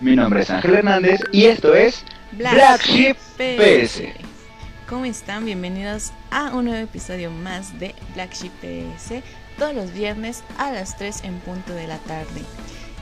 [0.00, 4.02] Mi nombre es Ángel Hernández y esto es Black Sheep PS.
[4.88, 5.44] ¿Cómo están?
[5.44, 9.22] Bienvenidos a un nuevo episodio más de Black Sheep PS,
[9.56, 12.42] todos los viernes a las 3 en punto de la tarde.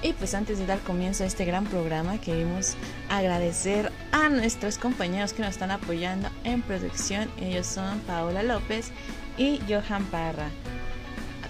[0.02, 2.76] Y pues antes de dar comienzo a este gran programa, queremos
[3.08, 7.30] agradecer a nuestros compañeros que nos están apoyando en producción.
[7.40, 8.90] Ellos son Paola López
[9.38, 10.50] y Johan Parra.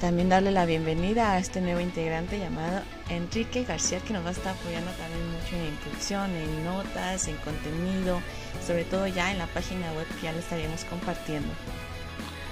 [0.03, 4.33] También darle la bienvenida a este nuevo integrante llamado Enrique García, que nos va a
[4.33, 8.20] estar apoyando también mucho en producción, en notas, en contenido,
[8.67, 11.47] sobre todo ya en la página web que ya lo estaremos compartiendo.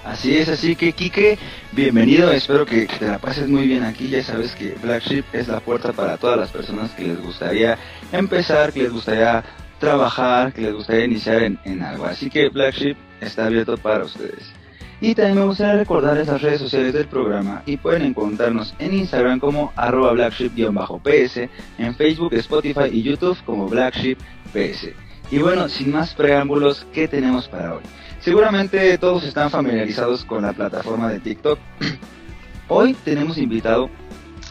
[0.04, 1.40] Así es, así que Kike,
[1.72, 5.48] bienvenido, espero que te la pases muy bien aquí, ya sabes que Black Sheep es
[5.48, 7.76] la puerta para todas las personas que les gustaría
[8.12, 9.42] empezar, que les gustaría
[9.80, 14.04] trabajar, que les gustaría iniciar en, en algo, así que Black Sheep está abierto para
[14.04, 14.59] ustedes.
[15.02, 19.40] Y también me gustaría recordar esas redes sociales del programa y pueden encontrarnos en Instagram
[19.40, 21.48] como arroba blacksheep-ps,
[21.78, 24.18] en Facebook, Spotify y YouTube como Black Sheep
[24.52, 24.90] PS.
[25.30, 27.82] Y bueno, sin más preámbulos, ¿qué tenemos para hoy?
[28.20, 31.58] Seguramente todos están familiarizados con la plataforma de TikTok.
[32.68, 33.88] Hoy tenemos invitado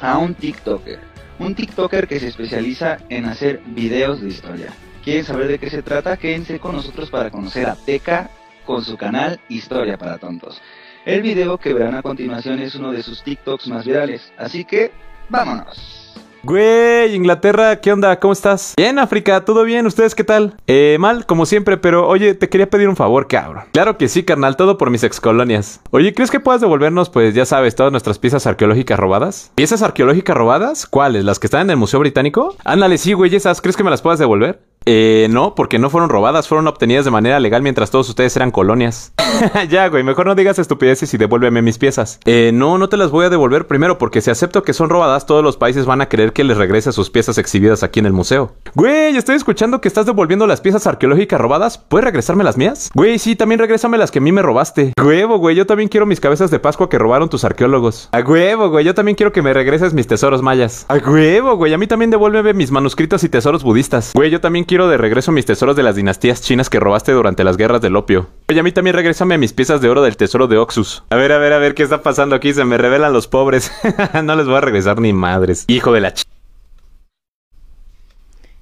[0.02, 1.00] a un TikToker,
[1.38, 4.74] un TikToker que se especializa en hacer videos de historia.
[5.04, 6.18] ¿Quieren saber de qué se trata?
[6.18, 8.32] Quédense con nosotros para conocer a Teca
[8.70, 10.62] con su canal Historia para Tontos.
[11.04, 14.92] El video que verán a continuación es uno de sus TikToks más virales, así que
[15.28, 16.14] vámonos.
[16.44, 18.20] Güey, Inglaterra, ¿qué onda?
[18.20, 18.76] ¿Cómo estás?
[18.78, 19.88] Bien, África, ¿todo bien?
[19.88, 20.56] ¿Ustedes qué tal?
[20.68, 23.64] Eh, mal, como siempre, pero oye, te quería pedir un favor, cabrón.
[23.74, 25.82] Claro que sí, carnal, todo por mis excolonias.
[25.90, 29.52] Oye, ¿crees que puedas devolvernos, pues ya sabes, todas nuestras piezas arqueológicas robadas?
[29.56, 30.86] ¿Piezas arqueológicas robadas?
[30.86, 31.26] ¿Cuáles?
[31.26, 32.56] ¿Las que están en el Museo Británico?
[32.64, 34.69] Ándale, sí, güey, esas, ¿crees que me las puedas devolver?
[34.86, 38.52] Eh, no, porque no fueron robadas, fueron obtenidas de manera legal mientras todos ustedes eran
[38.52, 39.14] colonias.
[39.70, 42.20] ya, güey, mejor no digas estupideces y devuélveme mis piezas.
[42.26, 45.26] Eh, no, no te las voy a devolver primero porque si acepto que son robadas,
[45.26, 48.14] todos los países van a querer que les regrese sus piezas exhibidas aquí en el
[48.14, 48.54] museo.
[48.76, 51.78] Güey, estoy escuchando que estás devolviendo las piezas arqueológicas robadas.
[51.78, 52.90] ¿Puedes regresarme las mías?
[52.94, 54.94] Güey, sí, también regrésame las que a mí me robaste.
[55.02, 58.10] Huevo, güey, yo también quiero mis cabezas de Pascua que robaron tus arqueólogos.
[58.12, 60.86] A huevo, güey, yo también quiero que me regreses mis tesoros mayas.
[60.88, 64.12] A huevo, güey, a mí también devuélveme mis manuscritos y tesoros budistas.
[64.14, 67.44] Güey, yo también quiero de regreso mis tesoros de las dinastías chinas que robaste durante
[67.44, 68.30] las guerras del opio.
[68.50, 71.04] Oye, a mí también regrésame mis piezas de oro del tesoro de Oxus.
[71.10, 72.54] A ver, a ver, a ver, ¿qué está pasando aquí?
[72.54, 73.72] Se me revelan los pobres.
[74.24, 75.66] no les voy a regresar ni madres.
[75.66, 76.22] Hijo de la ch...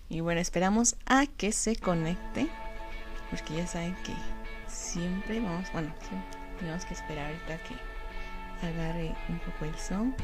[0.08, 2.48] Y bueno, esperamos a que se conecte,
[3.30, 4.14] porque ya saben que
[4.66, 10.16] siempre vamos, bueno, siempre tenemos que esperar ahorita que agarre un poco el son.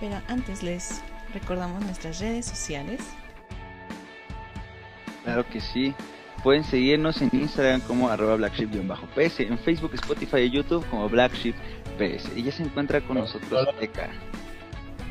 [0.00, 1.00] Pero antes les
[1.32, 3.00] recordamos nuestras redes sociales.
[5.24, 5.94] Claro que sí.
[6.42, 12.36] Pueden seguirnos en Instagram como arroba blacksheep-ps, en Facebook, Spotify y YouTube como blacksheep-ps.
[12.36, 14.08] Y ya se encuentra con nosotros Eka.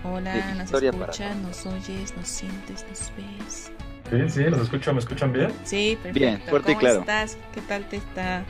[0.04, 3.72] Hola, De nos escuchas, nos oyes, nos sientes, nos ves.
[4.10, 5.54] Sí, sí, los escucho, ¿me escuchan bien?
[5.64, 6.20] Sí, perfecto.
[6.20, 7.00] Bien, fuerte y ¿Cómo claro.
[7.02, 7.38] estás?
[7.54, 8.44] ¿Qué tal te está?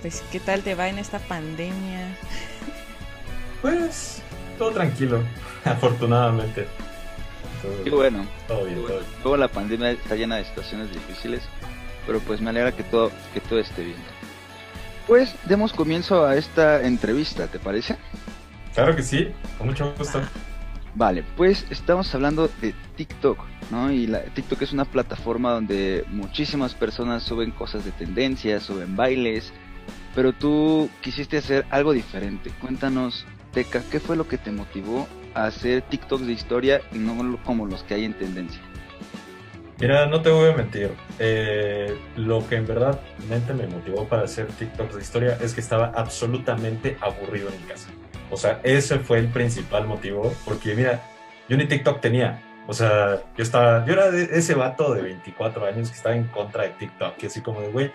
[0.00, 2.16] Pues, ¿qué tal te va en esta pandemia?
[3.62, 4.22] Pues
[4.58, 5.22] todo tranquilo,
[5.64, 6.66] afortunadamente.
[7.62, 9.10] Todo, Y bueno, todo bien, todo bien.
[9.22, 11.42] luego la pandemia está llena de situaciones difíciles,
[12.06, 13.98] pero pues me alegra que todo, que todo esté bien.
[15.06, 17.96] Pues demos comienzo a esta entrevista, ¿te parece?
[18.74, 20.20] Claro que sí, con mucho gusto.
[20.94, 23.38] Vale, pues estamos hablando de TikTok,
[23.70, 23.90] ¿no?
[23.92, 29.52] Y la, TikTok es una plataforma donde muchísimas personas suben cosas de tendencia, suben bailes,
[30.14, 32.50] pero tú quisiste hacer algo diferente.
[32.60, 37.66] Cuéntanos, Teca, ¿qué fue lo que te motivó hacer TikToks de historia y no como
[37.66, 38.60] los que hay en tendencia?
[39.80, 40.90] Mira, no te voy a mentir.
[41.20, 45.60] eh, lo que en verdad mente me motivó para hacer TikToks de historia es que
[45.60, 47.88] estaba absolutamente aburrido en mi casa.
[48.30, 50.34] O sea, ese fue el principal motivo.
[50.44, 51.00] Porque mira,
[51.48, 52.42] yo ni TikTok tenía.
[52.66, 56.64] O sea, yo estaba, yo era ese vato de 24 años que estaba en contra
[56.64, 57.14] de TikTok.
[57.22, 57.92] Y así como de, güey,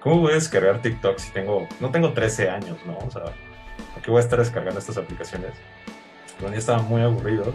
[0.00, 2.96] ¿cómo voy a descargar TikTok si tengo, no tengo 13 años, ¿no?
[2.98, 5.50] O sea, ¿a qué voy a estar descargando estas aplicaciones?
[6.40, 7.52] Ya estaba muy aburrido.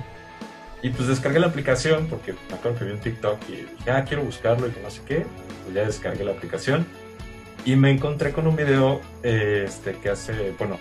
[0.81, 4.05] Y pues descargué la aplicación porque me acuerdo que vi un TikTok y dije, ah,
[4.05, 5.25] quiero buscarlo y que no sé qué.
[5.63, 6.85] Pues ya descargué la aplicación
[7.65, 10.77] y me encontré con un video eh, este, que hace, bueno,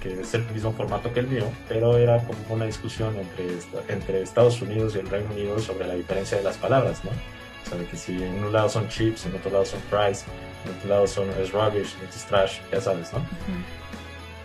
[0.00, 3.48] que es el mismo formato que el mío, pero era como una discusión entre,
[3.88, 7.10] entre Estados Unidos y el Reino Unido sobre la diferencia de las palabras, ¿no?
[7.10, 10.24] O sea, de que si en un lado son chips, en otro lado son fries,
[10.64, 13.26] en otro lado son es rubbish, es trash, ya sabes, ¿no?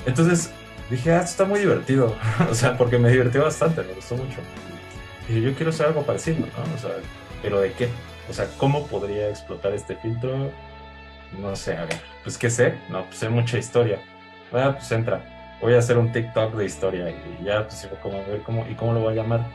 [0.07, 0.51] Entonces
[0.91, 2.15] dije, ah, esto está muy divertido.
[2.49, 4.39] o sea, porque me divirtió bastante, me gustó mucho.
[5.27, 6.75] Y yo quiero hacer algo parecido, ¿no?
[6.75, 6.91] O sea,
[7.41, 7.89] ¿pero de qué?
[8.29, 10.51] O sea, ¿cómo podría explotar este filtro?
[11.39, 12.75] No sé, a ver, pues ¿qué sé?
[12.89, 13.99] No, pues sé mucha historia.
[14.51, 15.57] Bueno, pues entra.
[15.61, 18.73] Voy a hacer un TikTok de historia y ya, pues como a ver cómo, y
[18.75, 19.45] cómo lo voy a llamar.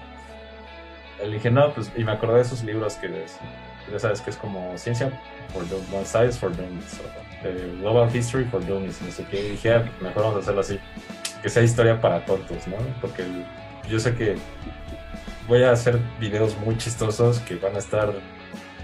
[1.21, 3.27] Le dije, no, pues, y me acordé de esos libros que
[3.91, 5.11] ya sabes que es como ciencia
[5.53, 5.65] for
[6.05, 7.01] science for dummies,
[7.81, 9.25] global history for dummies, no sé.
[9.33, 10.79] Y dije, ah, mejor vamos a hacerlo así,
[11.47, 12.75] que sea historia para tontos, ¿no?
[13.01, 13.25] Porque
[13.89, 14.35] yo sé que
[15.47, 18.13] voy a hacer videos muy chistosos que van a estar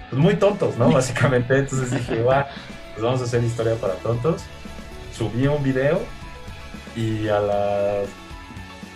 [0.08, 0.88] pues, muy tontos, ¿no?
[0.92, 2.46] Básicamente, entonces dije, va,
[2.92, 4.44] pues vamos a hacer historia para tontos.
[5.12, 6.02] Subí un video
[6.94, 8.08] y a las...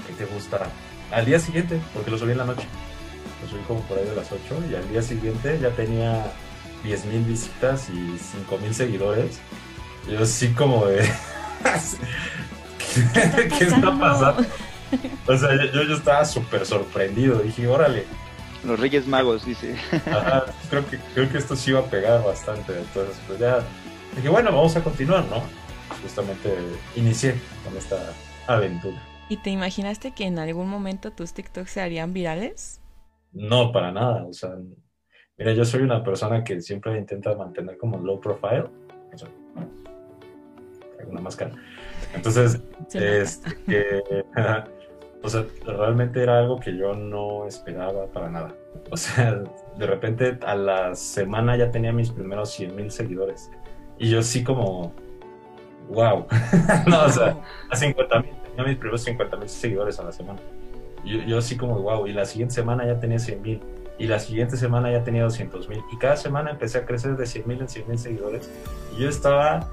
[0.07, 0.69] ¿Qué te gusta?
[1.11, 2.69] Al día siguiente, porque lo subí en la noche
[3.43, 6.25] lo subí como por ahí de las 8 y al día siguiente ya tenía
[6.85, 8.17] 10.000 visitas y
[8.49, 9.41] 5.000 seguidores.
[10.09, 11.05] Yo así como de...
[13.59, 14.47] ¿Qué, está pasando?
[15.27, 17.39] O sea, yo, yo estaba súper sorprendido.
[17.41, 18.05] Dije, órale.
[18.65, 19.77] Los Reyes Magos, dice.
[20.71, 22.79] creo, que, creo que esto sí iba a pegar bastante.
[22.79, 23.61] Entonces, pues ya
[24.17, 25.43] dije, bueno, vamos a continuar, ¿no?
[26.03, 26.57] Justamente
[26.97, 27.35] inicié
[27.65, 27.97] con esta
[28.47, 29.01] aventura.
[29.29, 32.81] ¿Y te imaginaste que en algún momento tus TikToks se harían virales?
[33.33, 34.25] No, para nada.
[34.25, 34.51] O sea,
[35.37, 38.65] mira, yo soy una persona que siempre intenta mantener como low profile.
[39.13, 39.29] O sea,
[41.07, 41.53] una máscara.
[42.17, 42.61] Entonces,
[42.93, 44.03] este,
[45.23, 48.55] o sea, realmente era algo que yo no esperaba para nada.
[48.91, 49.43] O sea,
[49.77, 53.51] de repente a la semana ya tenía mis primeros 100 mil seguidores.
[53.99, 54.93] Y yo sí como,
[55.91, 56.27] wow.
[56.87, 57.37] no, o sea,
[57.71, 60.41] a 50 mil, tenía mis primeros 50 mil seguidores a la semana.
[61.05, 63.61] Yo, yo así como, wow, y la siguiente semana ya tenía 100 mil,
[63.99, 67.27] y la siguiente semana ya tenía 200 mil, y cada semana empecé a crecer de
[67.27, 68.51] 100 mil en 100 mil seguidores,
[68.97, 69.71] y yo estaba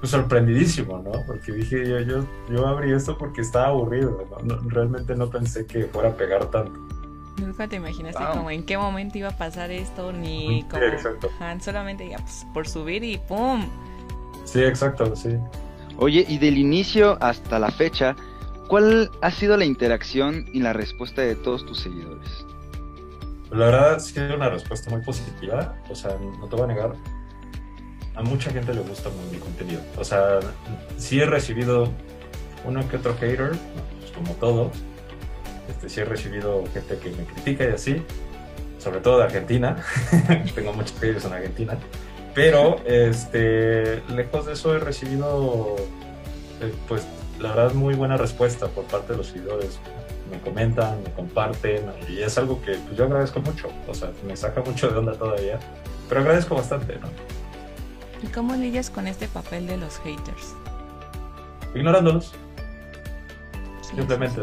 [0.00, 1.12] pues, sorprendidísimo, ¿no?
[1.26, 4.56] Porque dije, yo, yo, yo abrí esto porque estaba aburrido, ¿no?
[4.68, 6.78] realmente no pensé que fuera a pegar tanto.
[7.38, 10.82] Nunca te imaginaste como en qué momento iba a pasar esto, ni como...
[10.82, 11.28] exacto.
[11.60, 13.66] solamente ya, pues, por subir y ¡pum!
[14.44, 15.36] Sí, exacto, sí.
[15.98, 18.16] Oye, y del inicio hasta la fecha,
[18.68, 22.44] ¿Cuál ha sido la interacción y la respuesta de todos tus seguidores?
[23.52, 26.92] La verdad sido una respuesta muy positiva, o sea, no te voy a negar,
[28.16, 29.80] a mucha gente le gusta mi contenido.
[29.96, 30.40] O sea,
[30.96, 31.90] sí he recibido
[32.64, 33.52] uno que otro hater,
[34.00, 34.70] pues como todo.
[35.68, 38.02] Este, sí he recibido gente que me critica y así,
[38.78, 39.76] sobre todo de Argentina.
[40.54, 41.78] Tengo muchos haters en Argentina.
[42.34, 45.76] Pero, este, lejos de eso he recibido,
[46.60, 47.06] eh, pues,
[47.38, 49.78] la verdad, muy buena respuesta por parte de los seguidores.
[50.30, 53.68] Me comentan, me comparten, y es algo que pues, yo agradezco mucho.
[53.86, 55.58] O sea, me saca mucho de onda todavía,
[56.08, 57.08] pero agradezco bastante, ¿no?
[58.22, 60.54] ¿Y cómo lidias con este papel de los haters?
[61.74, 62.34] Ignorándolos.
[63.82, 64.40] Simplemente,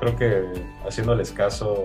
[0.00, 0.44] creo que
[0.86, 1.84] haciéndoles caso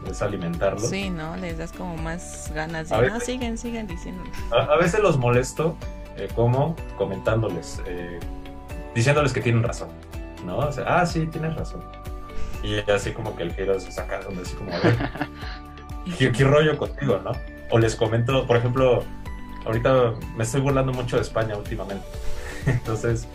[0.00, 0.88] pues, es alimentarlos.
[0.88, 1.36] Sí, ¿no?
[1.36, 4.22] Les das como más ganas de, no, siguen, siguen diciendo.
[4.52, 5.76] A, veces los molesto,
[6.16, 8.20] eh, como comentándoles, eh,
[8.94, 9.88] diciéndoles que tienen razón,
[10.46, 10.58] ¿no?
[10.58, 11.82] O sea, ah, sí, tienes razón.
[12.62, 14.96] Y así como que el giro se saca donde así como, a ver,
[16.32, 17.32] ¿qué, rollo contigo, no?
[17.70, 19.04] O les comento, por ejemplo,
[19.64, 22.04] ahorita me estoy burlando mucho de España últimamente.
[22.66, 23.26] Entonces,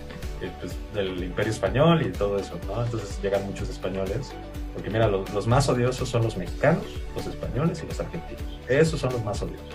[0.42, 2.84] eh, pues, del imperio español y todo eso, ¿no?
[2.84, 4.32] Entonces llegan muchos españoles.
[4.74, 6.84] Porque mira, los, los, más odiosos son los mexicanos,
[7.15, 8.42] los españoles y los argentinos.
[8.68, 9.68] Esos son los más odiosos.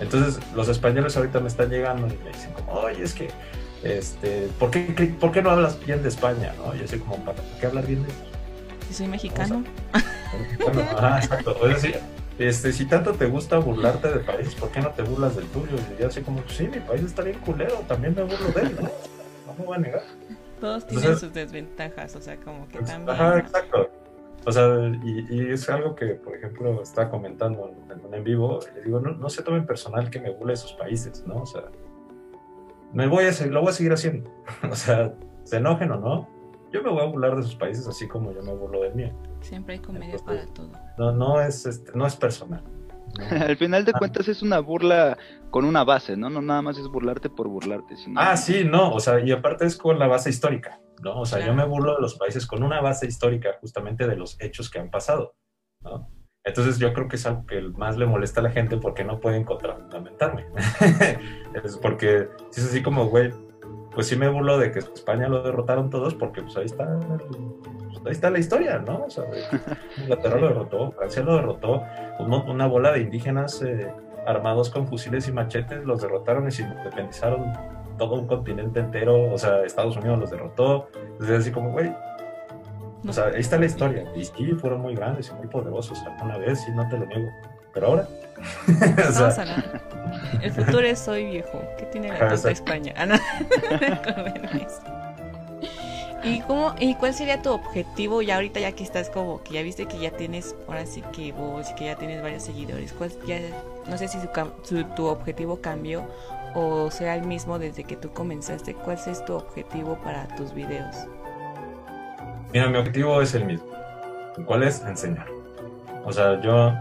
[0.00, 3.30] Entonces, los españoles ahorita me están llegando y me dicen como, oye, es que
[3.82, 4.80] este, ¿por qué,
[5.18, 6.54] ¿por qué no hablas bien de España?
[6.58, 6.74] ¿no?
[6.74, 8.22] Yo soy como, ¿para qué hablar bien de ellos?
[8.92, 9.64] Soy mexicano.
[10.98, 11.56] ah, exacto.
[12.38, 15.76] Este, si tanto te gusta burlarte de países, ¿por qué no te burlas del tuyo?
[15.96, 18.76] Y yo así como, sí, mi país está bien culero, también me burlo de él,
[18.76, 18.82] ¿no?
[19.46, 20.02] No me voy a negar.
[20.60, 23.10] Todos tienen sus desventajas, o sea, como que también.
[23.10, 23.90] Ajá, exacto.
[24.44, 24.66] O sea,
[25.04, 29.12] y, y, es algo que, por ejemplo, está comentando en, en vivo, le digo, no,
[29.12, 31.42] no se tomen personal que me burle de sus países, ¿no?
[31.42, 31.64] O sea,
[32.92, 34.30] me voy a lo voy a seguir haciendo.
[34.70, 36.28] o sea, se enojen o no,
[36.72, 39.12] yo me voy a burlar de sus países así como yo me burlo del mío.
[39.40, 40.70] Siempre hay comedia para todo.
[40.98, 42.62] No, no es, este, no es personal.
[43.30, 43.98] Al final de ah.
[43.98, 45.18] cuentas es una burla
[45.50, 46.30] con una base, ¿no?
[46.30, 47.96] No nada más es burlarte por burlarte.
[47.96, 48.18] Sino...
[48.20, 51.20] Ah, sí, no, o sea, y aparte es con la base histórica, ¿no?
[51.20, 54.40] O sea, yo me burlo de los países con una base histórica justamente de los
[54.40, 55.34] hechos que han pasado,
[55.82, 56.08] ¿no?
[56.44, 59.20] Entonces yo creo que es algo que más le molesta a la gente porque no
[59.20, 60.46] pueden contrafundamentarme.
[61.64, 63.30] es porque si es así como, güey,
[63.94, 68.00] pues sí me burlo de que España lo derrotaron todos porque pues ahí está, pues,
[68.06, 69.04] ahí está la historia, ¿no?
[69.04, 69.24] O sea,
[69.98, 71.82] Inglaterra lo derrotó, Francia lo derrotó,
[72.18, 73.92] una bola de indígenas eh,
[74.26, 77.52] armados con fusiles y machetes los derrotaron y se independizaron
[77.98, 81.94] todo un continente entero, o sea, Estados Unidos los derrotó, entonces así como, güey,
[83.06, 86.38] o sea, ahí está la historia, y sí, fueron muy grandes y muy poderosos alguna
[86.38, 87.30] vez, y no te lo niego,
[87.72, 88.08] pero ahora...
[89.08, 89.80] o sea,
[90.40, 92.92] El futuro es soy viejo, ¿qué tiene la culpa España?
[92.96, 93.14] Ah, no.
[96.24, 99.62] ¿Y, cómo, ¿Y cuál sería tu objetivo ya ahorita ya que estás como que ya
[99.62, 102.92] viste que ya tienes ahora sí que vos que ya tienes varios seguidores?
[102.92, 103.38] ¿Cuál ya,
[103.88, 104.18] no sé si
[104.94, 106.06] tu objetivo cambió
[106.54, 108.74] o sea el mismo desde que tú comenzaste.
[108.74, 110.96] ¿Cuál es tu objetivo para tus videos?
[112.52, 113.66] Mira, mi objetivo es el mismo.
[114.44, 114.82] ¿Cuál es?
[114.82, 115.26] Enseñar.
[116.04, 116.72] O sea, yo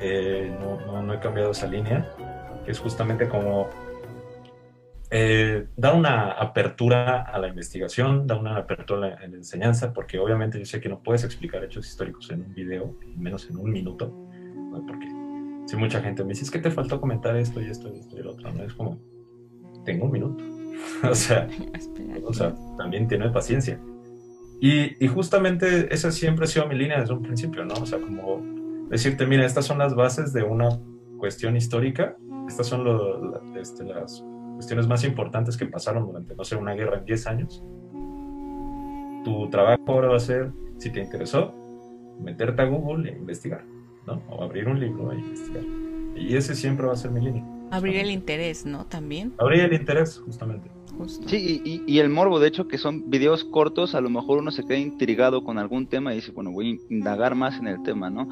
[0.00, 2.08] eh, no, he cambiado esa línea,
[2.64, 3.68] que es justamente como
[5.10, 10.58] eh, dar una apertura a la investigación, dar una apertura a la, enseñanza, porque obviamente
[10.58, 14.12] yo sé que no puedes explicar hechos históricos en un video, menos en un minuto,
[14.86, 15.08] porque
[15.66, 18.18] si mucha gente me dice, es que te faltó comentar esto y esto y esto
[18.18, 18.64] y lo otro, ¿no?
[18.64, 18.98] Es como,
[19.84, 20.44] tengo un minuto.
[21.10, 21.48] o, sea,
[22.22, 23.80] o sea, también tiene paciencia.
[24.60, 27.74] Y, y, justamente esa siempre ha sido mi línea desde un principio, ¿no?
[27.74, 28.57] O sea, como
[28.90, 30.68] decirte, mira, estas son las bases de una
[31.18, 32.16] cuestión histórica,
[32.48, 32.84] estas son
[33.56, 37.62] este, las cuestiones más importantes que pasaron durante, no sé, una guerra en 10 años.
[39.24, 41.54] Tu trabajo ahora va a ser, si te interesó,
[42.20, 43.64] meterte a Google e investigar.
[44.30, 45.62] O abrir un libro e investigar.
[46.16, 47.44] Y ese siempre va a ser mi línea.
[47.70, 48.86] Abrir el interés, ¿no?
[48.86, 49.34] También.
[49.38, 50.70] Abrir el interés, justamente.
[51.26, 54.64] Sí, y, el morbo, de hecho, que son videos cortos, a lo mejor uno se
[54.64, 58.10] queda intrigado con algún tema y dice, bueno, voy a indagar más en el tema,
[58.10, 58.28] ¿no?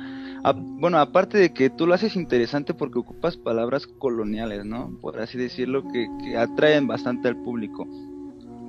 [0.54, 4.96] bueno, aparte de que tú lo haces interesante porque ocupas palabras coloniales, ¿no?
[5.00, 7.88] Por así decirlo, que, que atraen bastante al público.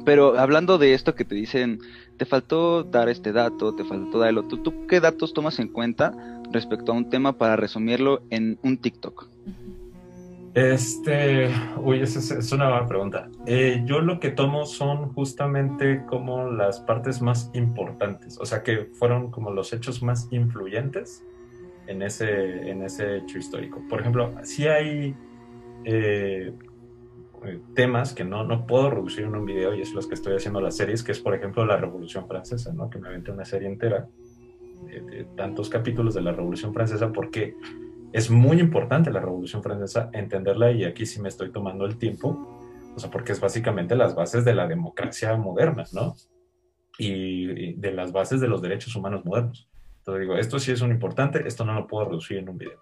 [0.04, 1.80] Pero hablando de esto que te dicen,
[2.18, 6.14] te faltó dar este dato, te faltó darlo, ¿tú, ¿tú qué datos tomas en cuenta
[6.52, 9.28] respecto a un tema para resumirlo en un TikTok?
[10.54, 13.30] Este, uy, esa es, una buena pregunta.
[13.46, 18.86] Eh, yo lo que tomo son justamente como las partes más importantes, o sea, que
[18.94, 21.24] fueron como los hechos más influyentes
[21.86, 23.82] en ese, en ese hecho histórico.
[23.90, 25.16] Por ejemplo, si hay
[25.86, 26.54] eh,
[27.76, 30.60] temas que no, no puedo reducir en un video y es los que estoy haciendo
[30.60, 32.90] las series, que es por ejemplo la Revolución Francesa, ¿no?
[32.90, 34.08] que me aventé una serie entera
[34.86, 37.56] de, tantos capítulos de la Revolución Francesa porque
[38.14, 42.60] es muy importante la Revolución Francesa entenderla y aquí sí me estoy tomando el tiempo,
[42.96, 46.16] o sea, porque es básicamente las bases de la democracia moderna, ¿no?
[46.98, 49.70] Y, de las bases de los derechos humanos modernos.
[50.00, 52.80] Entonces digo, esto sí es un importante, esto no lo puedo reducir en un video.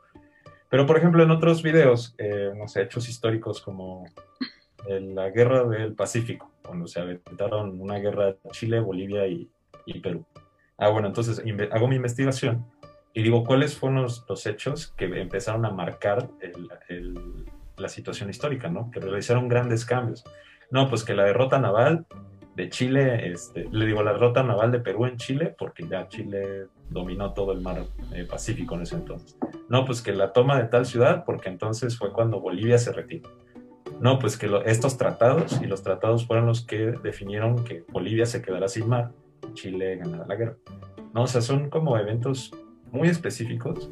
[0.69, 4.05] Pero, por ejemplo, en otros videos, eh, no sé, hechos históricos como
[4.87, 9.49] la guerra del Pacífico, cuando se aventaron una guerra Chile, Bolivia y,
[10.01, 10.25] Perú.
[10.77, 11.41] Ah, bueno, entonces
[11.71, 12.65] hago mi investigación
[13.15, 16.29] y digo cuáles fueron los, hechos que empezaron a marcar
[17.77, 18.91] la situación histórica, ¿no?
[18.91, 20.25] Que realizaron grandes cambios.
[20.69, 22.05] No, pues que la derrota naval
[22.57, 26.67] de Chile, este, le digo la derrota naval de Perú en Chile, porque ya Chile
[26.89, 29.37] dominó todo el mar eh, Pacífico en ese entonces.
[29.69, 33.29] No, pues que la toma de tal ciudad, porque entonces fue cuando Bolivia se retiró.
[34.01, 38.41] No, pues que estos tratados, y los tratados fueron los que definieron que Bolivia se
[38.41, 39.13] quedara sin mar,
[39.53, 40.57] Chile ganara la guerra.
[41.13, 42.51] No, o sea, son como eventos
[42.95, 43.89] muy específicos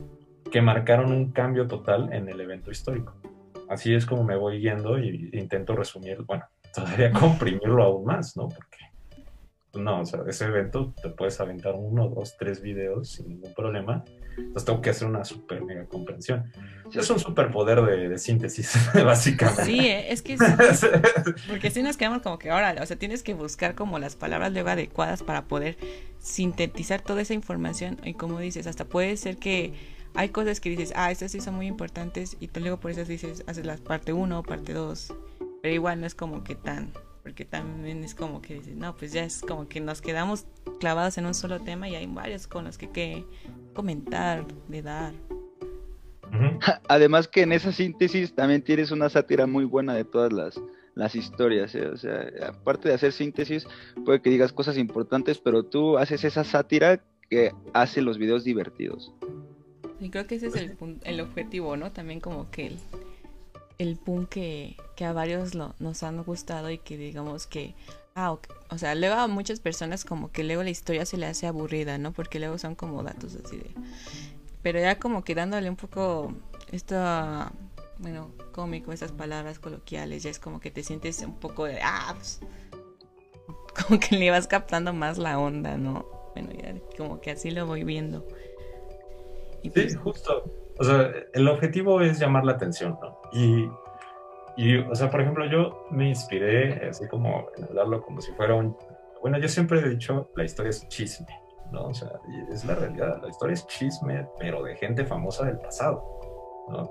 [0.52, 3.16] que marcaron un cambio total en el evento histórico.
[3.70, 8.48] Así es como me voy guiando y intento resumir, bueno, todavía comprimirlo aún más, ¿no?
[8.48, 8.78] Porque,
[9.74, 14.04] no, o sea, ese evento te puedes aventar uno, dos, tres videos sin ningún problema.
[14.38, 16.52] Entonces tengo que hacer una super mega comprensión.
[16.94, 19.66] Es un superpoder de, de síntesis, básicamente.
[19.66, 20.12] Sí, ¿eh?
[20.12, 20.38] es que
[21.48, 24.52] porque si nos quedamos como que ahora, o sea, tienes que buscar como las palabras
[24.54, 25.78] luego adecuadas para poder
[26.20, 29.74] sintetizar toda esa información y como dices, hasta puede ser que
[30.16, 33.44] hay cosas que dices, ah, estas sí son muy importantes y luego por eso dices,
[33.48, 35.14] haces la parte 1, parte 2
[35.64, 36.92] pero igual no es como que tan,
[37.24, 40.46] porque también es como que dices, no, pues ya es como que nos quedamos
[40.80, 43.26] clavados en un solo tema y hay varios con los que, que
[43.74, 45.14] comentar, de dar.
[46.90, 50.60] Además que en esa síntesis también tienes una sátira muy buena de todas las,
[50.96, 51.88] las historias, ¿eh?
[51.88, 53.66] o sea, aparte de hacer síntesis,
[54.04, 59.14] puede que digas cosas importantes, pero tú haces esa sátira que hace los videos divertidos.
[60.02, 61.94] Y creo que ese es el, el objetivo, ¿no?
[61.94, 62.78] También como que el,
[63.78, 67.76] el punk que, que a varios lo, nos han gustado y que digamos que,
[68.16, 68.38] ah,
[68.70, 71.98] o sea, luego a muchas personas como que luego la historia se le hace aburrida,
[71.98, 72.12] ¿no?
[72.12, 73.72] Porque luego son como datos así de...
[74.62, 76.34] Pero ya como que dándole un poco
[76.72, 77.52] esta
[78.00, 82.14] bueno, cómico, esas palabras coloquiales, ya es como que te sientes un poco de, ah,
[82.16, 82.42] pues,
[83.88, 86.06] como que le vas captando más la onda, ¿no?
[86.34, 88.28] Bueno, ya como que así lo voy viendo.
[89.62, 90.44] Y pues, sí, justo.
[90.80, 93.20] O sea, el objetivo es llamar la atención, ¿no?
[93.32, 93.70] Y,
[94.58, 98.56] y, o sea, por ejemplo, yo me inspiré así como en hablarlo como si fuera
[98.56, 98.76] un...
[99.22, 101.40] Bueno, yo siempre he dicho, la historia es chisme,
[101.72, 101.86] ¿no?
[101.86, 102.10] O sea,
[102.52, 106.04] es la realidad, la historia es chisme, pero de gente famosa del pasado,
[106.70, 106.90] ¿no?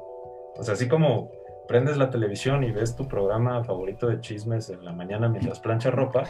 [0.57, 1.31] O sea, así como
[1.69, 5.95] prendes la televisión y ves tu programa favorito de chismes en la mañana mientras planchas
[5.95, 6.25] ropa,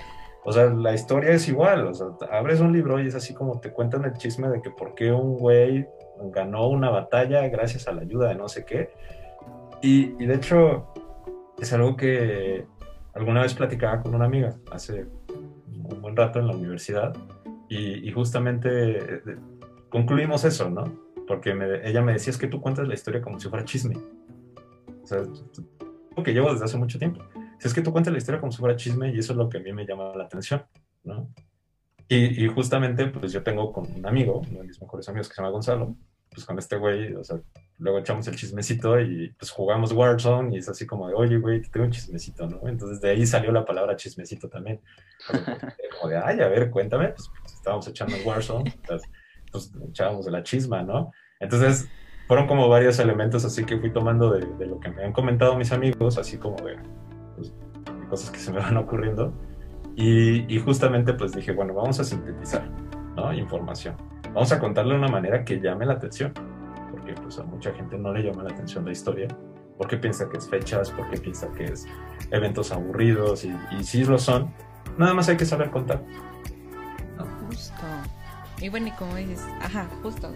[0.44, 3.60] o sea, la historia es igual, o sea, abres un libro y es así como
[3.60, 5.86] te cuentan el chisme de que por qué un güey
[6.32, 8.90] ganó una batalla gracias a la ayuda de no sé qué.
[9.82, 10.92] Y, y de hecho,
[11.58, 12.66] es algo que
[13.14, 15.06] alguna vez platicaba con una amiga hace
[15.68, 17.14] un buen rato en la universidad
[17.68, 19.36] y, y justamente eh,
[19.88, 20.84] concluimos eso, ¿no?
[21.26, 23.96] Porque me, ella me decía, es que tú cuentas la historia como si fuera chisme.
[25.02, 25.22] O sea,
[26.22, 27.24] que llevo desde hace mucho tiempo.
[27.58, 29.48] Si es que tú cuentas la historia como si fuera chisme y eso es lo
[29.48, 30.64] que a mí me llama la atención,
[31.04, 31.28] ¿no?
[32.12, 35.34] Y, y justamente, pues yo tengo con un amigo, uno de mis mejores amigos que
[35.34, 35.96] se llama Gonzalo,
[36.30, 37.40] pues con este güey, o sea,
[37.78, 41.62] luego echamos el chismecito y pues jugamos Warzone y es así como de, oye, güey,
[41.62, 42.68] tengo un chismecito, ¿no?
[42.68, 44.82] Entonces de ahí salió la palabra chismecito también.
[45.98, 49.02] Como de, ay, a ver, cuéntame, pues, pues estábamos echando Warzone, pues,
[49.50, 51.12] pues echábamos de la chisma, ¿no?
[51.40, 51.88] Entonces
[52.28, 55.56] fueron como varios elementos así que fui tomando de, de lo que me han comentado
[55.56, 56.76] mis amigos, así como de,
[57.36, 59.32] pues, de cosas que se me van ocurriendo.
[59.96, 62.68] Y, y justamente pues dije, bueno, vamos a sintetizar,
[63.16, 63.32] ¿no?
[63.32, 63.94] Información
[64.34, 66.32] vamos a contarle de una manera que llame la atención,
[66.90, 69.28] porque pues a mucha gente no le llama la atención la historia,
[69.76, 71.86] porque piensa que es fechas, porque piensa que es
[72.30, 74.52] eventos aburridos, y, y sí lo son,
[74.98, 76.02] nada más hay que saber contar.
[77.16, 77.24] ¿no?
[77.46, 77.82] Justo.
[78.60, 80.32] Y bueno, y como dices, ajá, justo,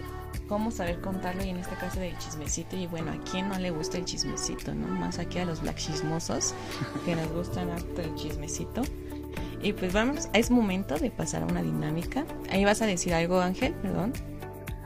[0.48, 3.70] cómo saber contarlo y en este caso de chismecito y bueno, a quién no le
[3.70, 4.88] gusta el chismecito, ¿no?
[4.88, 6.54] Más aquí a los black chismosos
[7.04, 8.82] que nos gustan harto el chismecito.
[9.62, 12.24] Y pues vamos, es momento de pasar a una dinámica.
[12.50, 14.12] Ahí vas a decir algo, Ángel, perdón.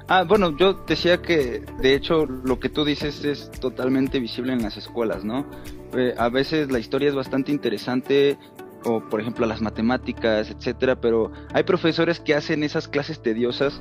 [0.09, 4.63] Ah, bueno, yo decía que de hecho lo que tú dices es totalmente visible en
[4.63, 5.47] las escuelas, ¿no?
[5.95, 8.37] Eh, a veces la historia es bastante interesante,
[8.85, 13.81] o por ejemplo las matemáticas, etcétera, pero hay profesores que hacen esas clases tediosas.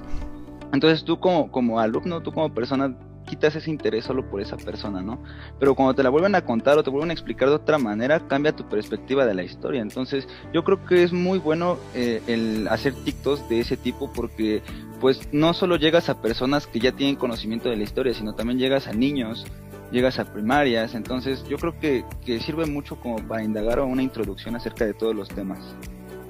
[0.74, 2.96] Entonces tú como, como alumno, tú como persona
[3.30, 5.22] quitas ese interés solo por esa persona, ¿no?
[5.60, 8.28] Pero cuando te la vuelven a contar o te vuelven a explicar de otra manera,
[8.28, 9.82] cambia tu perspectiva de la historia.
[9.82, 14.64] Entonces, yo creo que es muy bueno eh, el hacer TikToks de ese tipo porque,
[15.00, 18.58] pues, no solo llegas a personas que ya tienen conocimiento de la historia, sino también
[18.58, 19.46] llegas a niños,
[19.92, 20.96] llegas a primarias.
[20.96, 24.94] Entonces, yo creo que, que sirve mucho como para indagar o una introducción acerca de
[24.94, 25.60] todos los temas.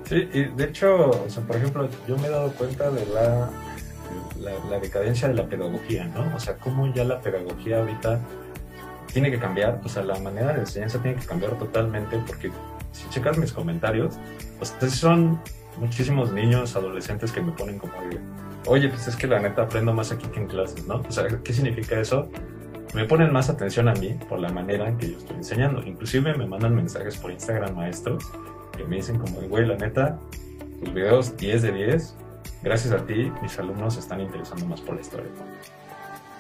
[0.04, 3.50] Sí, y de hecho, o sea, por ejemplo, yo me he dado cuenta de la
[4.40, 6.36] la, decadencia de la pedagogía, ¿no?
[6.36, 8.20] O sea, cómo ya la pedagogía ahorita
[9.12, 12.52] tiene que cambiar, o sea, la manera de enseñanza tiene que cambiar totalmente porque
[12.92, 14.18] si checas mis comentarios,
[14.58, 15.40] pues son
[15.78, 17.94] muchísimos niños, adolescentes que me ponen como
[18.68, 21.02] oye, pues es que la neta aprendo más aquí que en clases, ¿no?
[21.08, 22.30] O sea, ¿qué significa eso?
[22.94, 25.84] Me ponen más atención a mí por la manera en que yo estoy enseñando.
[25.86, 28.24] Inclusive me mandan mensajes por Instagram maestros
[28.76, 30.20] que me dicen como, güey, la neta,
[30.80, 32.16] tus videos 10 de 10,
[32.64, 35.30] gracias a ti mis alumnos se están interesando más por la historia.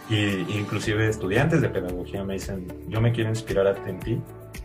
[0.10, 4.22] Y inclusive estudiantes de pedagogía me dicen, yo me quiero inspirar en ti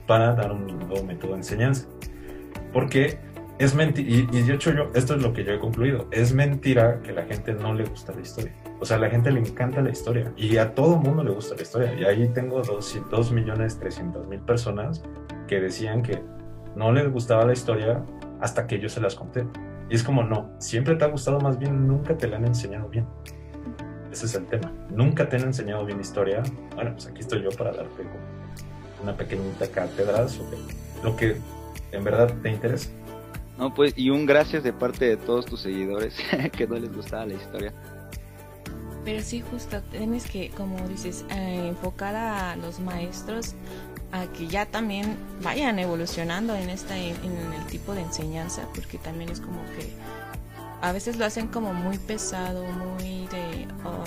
[0.06, 1.86] para dar un nuevo método de enseñanza.
[2.72, 3.18] Porque
[3.58, 6.32] es mentira, y, y, de hecho yo, esto es lo que yo he concluido, es
[6.32, 8.52] mentira que la gente no le gusta la historia.
[8.80, 11.54] O sea, a la gente le encanta la historia y a todo mundo le gusta
[11.54, 11.94] la historia.
[11.94, 15.02] Y ahí tengo 2, millones 300 mil personas
[15.46, 16.20] que decían que
[16.74, 18.04] no les gustaba la historia
[18.40, 19.46] hasta que yo se las conté.
[19.94, 22.88] Y es como, no, siempre te ha gustado más bien, nunca te la han enseñado
[22.88, 23.06] bien.
[24.10, 24.72] Ese es el tema.
[24.90, 26.42] Nunca te han enseñado bien historia.
[26.74, 28.02] Bueno, pues aquí estoy yo para darte
[29.00, 30.58] una pequeñita cátedra sobre
[31.04, 31.36] lo que
[31.92, 32.90] en verdad te interesa.
[33.56, 36.16] No, pues, y un gracias de parte de todos tus seguidores
[36.56, 37.72] que no les gustaba la historia.
[39.04, 43.54] Pero sí, justo, tienes que, como dices, eh, enfocar a los maestros
[44.14, 49.28] a que ya también vayan evolucionando en esta en, el tipo de enseñanza porque también
[49.28, 49.90] es como que
[50.80, 54.04] a veces lo hacen como muy pesado muy de oh,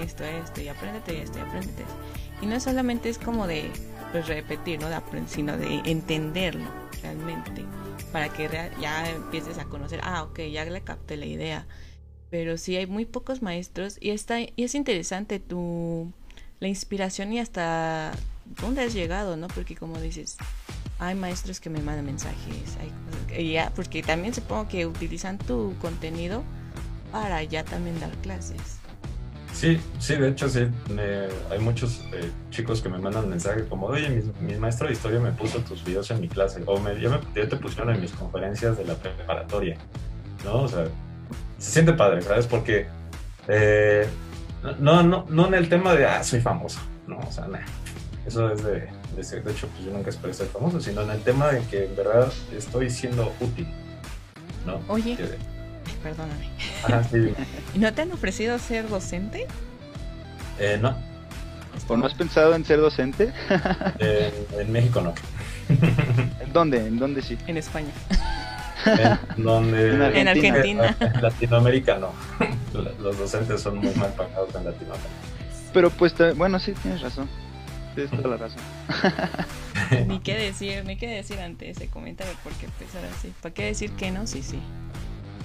[0.00, 1.96] esto esto y apréndete esto y apréndete esto.
[2.40, 3.68] y no solamente es como de
[4.12, 4.86] pues, repetir no
[5.26, 6.70] sino de entenderlo
[7.02, 7.64] realmente
[8.12, 8.48] para que
[8.80, 11.66] ya empieces a conocer ah ok ya le capté la idea
[12.30, 16.12] pero sí hay muy pocos maestros y está y es interesante tu
[16.60, 18.12] la inspiración y hasta
[18.60, 19.48] dónde has llegado, ¿no?
[19.48, 20.36] Porque como dices,
[20.98, 26.42] hay maestros que me mandan mensajes, hay ya, porque también supongo que utilizan tu contenido
[27.12, 28.60] para ya también dar clases.
[29.52, 33.86] Sí, sí, de hecho sí, me- hay muchos eh, chicos que me mandan mensajes como,
[33.86, 37.00] oye, mi, mi maestro de historia me puso tus videos en mi clase, o me,
[37.00, 39.76] ya, me, te pusieron en mis conferencias de la preparatoria,
[40.44, 40.62] ¿no?
[40.62, 40.84] O sea,
[41.58, 42.46] se siente padre, ¿sabes?
[42.46, 42.86] Porque
[43.48, 44.06] eh,
[44.80, 47.58] no, no, no en el tema de, ah, soy famoso, no, o sea, nah,
[48.28, 51.10] eso es de, de, ser- de hecho, pues yo nunca esperé ser famoso, sino en
[51.10, 53.66] el tema de que en verdad estoy siendo útil,
[54.66, 54.80] ¿no?
[54.88, 55.16] Oye.
[55.16, 55.38] Que-
[56.02, 56.48] Perdóname.
[56.84, 57.32] Ajá, sí,
[57.74, 59.46] ¿Y ¿No te han ofrecido ser docente?
[60.60, 60.96] eh, no,
[61.88, 63.32] ¿O no has pensado en ser docente?
[63.98, 65.14] en, en México no.
[66.40, 66.86] ¿En dónde?
[66.86, 67.36] ¿En dónde sí?
[67.46, 67.90] En España.
[69.36, 70.96] En, donde, En En Argentina.
[71.00, 72.12] En Latinoamérica no.
[73.00, 75.08] Los docentes son muy mal pagados en Latinoamérica.
[75.72, 77.28] Pero pues, bueno, sí, tienes razón.
[78.06, 78.60] Tienes toda la razón.
[80.06, 83.32] Ni qué decir, ni qué decir ante ese comentario, porque pues ahora sí.
[83.42, 84.26] ¿Para qué decir que no?
[84.26, 84.60] Sí, sí.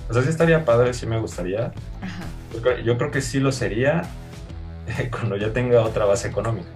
[0.09, 1.67] O sea, sí estaría padre, sí me gustaría.
[2.01, 2.23] Ajá.
[2.53, 4.03] Yo creo, yo creo que sí lo sería
[5.11, 6.67] cuando ya tenga otra base económica.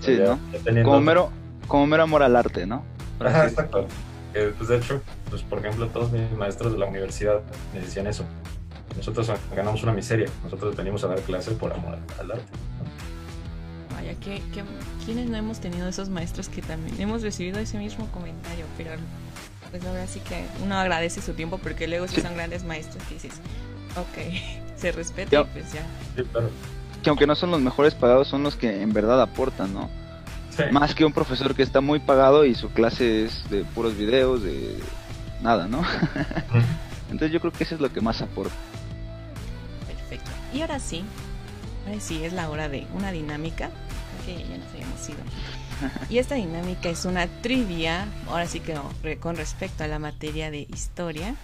[0.00, 0.38] Sí, ya- ¿no?
[0.52, 1.30] ya teniendo- Como mero,
[1.66, 2.84] como mero amor al arte, ¿no?
[3.18, 3.86] Por Ajá, exacto.
[4.34, 7.42] Eh, pues de hecho, pues por ejemplo, todos mis maestros de la universidad
[7.74, 8.24] me decían eso.
[8.96, 10.28] Nosotros ganamos una miseria.
[10.44, 12.44] Nosotros venimos a dar clase por amor al arte.
[14.02, 14.64] Vaya, que, que,
[15.04, 18.64] ¿quiénes no hemos tenido esos maestros que también hemos recibido ese mismo comentario?
[18.76, 18.90] Pero
[19.70, 22.20] pues ahora sí que uno agradece su tiempo porque luego si Sí.
[22.22, 23.34] son grandes maestros que dices,
[23.96, 25.82] ok, se respeta y pues ya.
[26.16, 26.50] Sí, claro.
[27.02, 29.88] Que aunque no son los mejores pagados, son los que en verdad aportan, ¿no?
[30.56, 30.64] Sí.
[30.70, 34.42] Más que un profesor que está muy pagado y su clase es de puros videos,
[34.42, 34.78] de
[35.42, 35.82] nada, ¿no?
[37.10, 38.54] Entonces yo creo que eso es lo que más aporta.
[39.86, 40.30] Perfecto.
[40.52, 41.02] Y ahora sí,
[41.86, 43.70] ahora sí es la hora de una dinámica,
[44.24, 45.18] porque ya nos habíamos ido.
[46.08, 50.50] Y esta dinámica es una trivia, ahora sí que no, con respecto a la materia
[50.50, 51.34] de historia.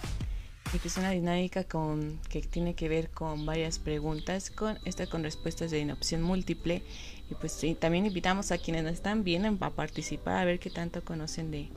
[0.73, 5.23] Y pues una dinámica con, que tiene que ver con varias preguntas, con esta con
[5.23, 6.83] respuestas de opción múltiple.
[7.29, 11.03] Y pues también invitamos a quienes nos están viendo a participar, a ver qué tanto
[11.03, 11.69] conocen de,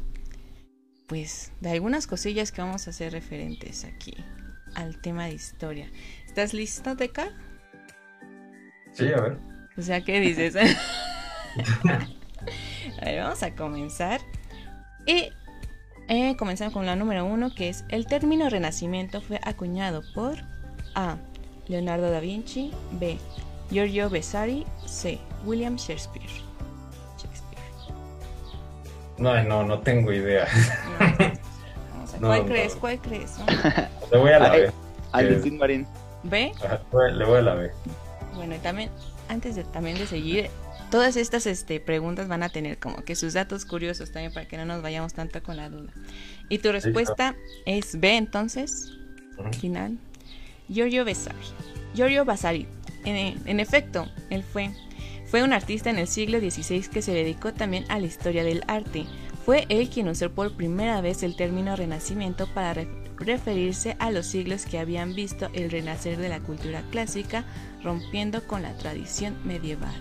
[1.07, 4.15] pues, de algunas cosillas que vamos a hacer referentes aquí
[4.75, 5.91] al tema de historia.
[6.27, 7.33] ¿Estás listo, Teca?
[8.93, 9.52] Sí, a ver.
[9.79, 10.55] O sea, ¿qué dices?
[11.87, 14.21] a ver, vamos a comenzar.
[15.07, 15.31] Y
[16.09, 20.37] eh, comenzamos con la número uno, que es el término renacimiento fue acuñado por
[20.95, 21.17] A.
[21.69, 23.19] Leonardo da Vinci, B.
[23.71, 25.19] Giorgio Vasari, C.
[25.45, 26.27] William Shakespeare.
[27.17, 27.63] Shakespeare.
[29.17, 30.47] No, no, no tengo idea.
[31.01, 31.07] No.
[31.95, 32.47] Vamos a- No, ¿Cuál no.
[32.47, 32.75] crees?
[32.77, 33.39] ¿Cuál crees?
[33.39, 33.47] no?
[34.13, 34.61] Le voy a la Ay.
[34.63, 34.73] B.
[35.13, 35.87] Valentín Marín.
[36.25, 36.53] ¿B?
[36.65, 37.71] Ajá, le voy- Le voy a la B.
[38.35, 38.91] Bueno, y también,
[39.33, 40.49] antes de también de seguir,
[40.91, 44.57] todas estas este, preguntas van a tener como que sus datos curiosos también para que
[44.57, 45.91] no nos vayamos tanto con la duda.
[46.49, 47.35] Y tu respuesta
[47.67, 48.93] es B, entonces,
[49.39, 49.53] Ujú.
[49.55, 49.99] final.
[50.69, 51.39] Giorgio Vasari.
[51.95, 52.67] Giorgio Vasari.
[53.05, 54.71] En, en efecto, él fue,
[55.27, 58.63] fue un artista en el siglo XVI que se dedicó también a la historia del
[58.69, 59.07] arte.
[59.45, 64.27] Fue él quien usó por primera vez el término renacimiento para re- referirse a los
[64.27, 67.45] siglos que habían visto el renacer de la cultura clásica,
[67.83, 69.95] rompiendo con la tradición medieval.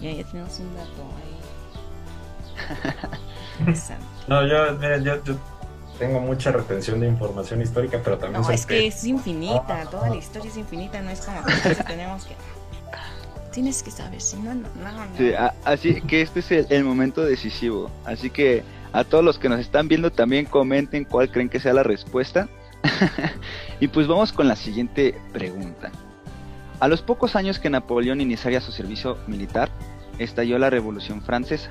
[0.00, 1.32] Y ahí tenemos un dato ahí.
[4.28, 5.36] No, yo, mira, yo, yo
[5.98, 10.16] tengo mucha retención de información histórica, pero también No, es que es infinita, toda la
[10.16, 12.34] historia es infinita, no es como que tenemos que...
[13.52, 14.92] Tienes que saber, si no, no, no.
[14.92, 15.16] no.
[15.18, 17.90] Sí, a- así que este es el, el momento decisivo.
[18.06, 18.62] Así que
[18.92, 22.48] a todos los que nos están viendo también comenten cuál creen que sea la respuesta.
[23.80, 25.90] y pues vamos con la siguiente pregunta.
[26.80, 29.70] A los pocos años que Napoleón iniciaría su servicio militar,
[30.18, 31.70] estalló la Revolución Francesa.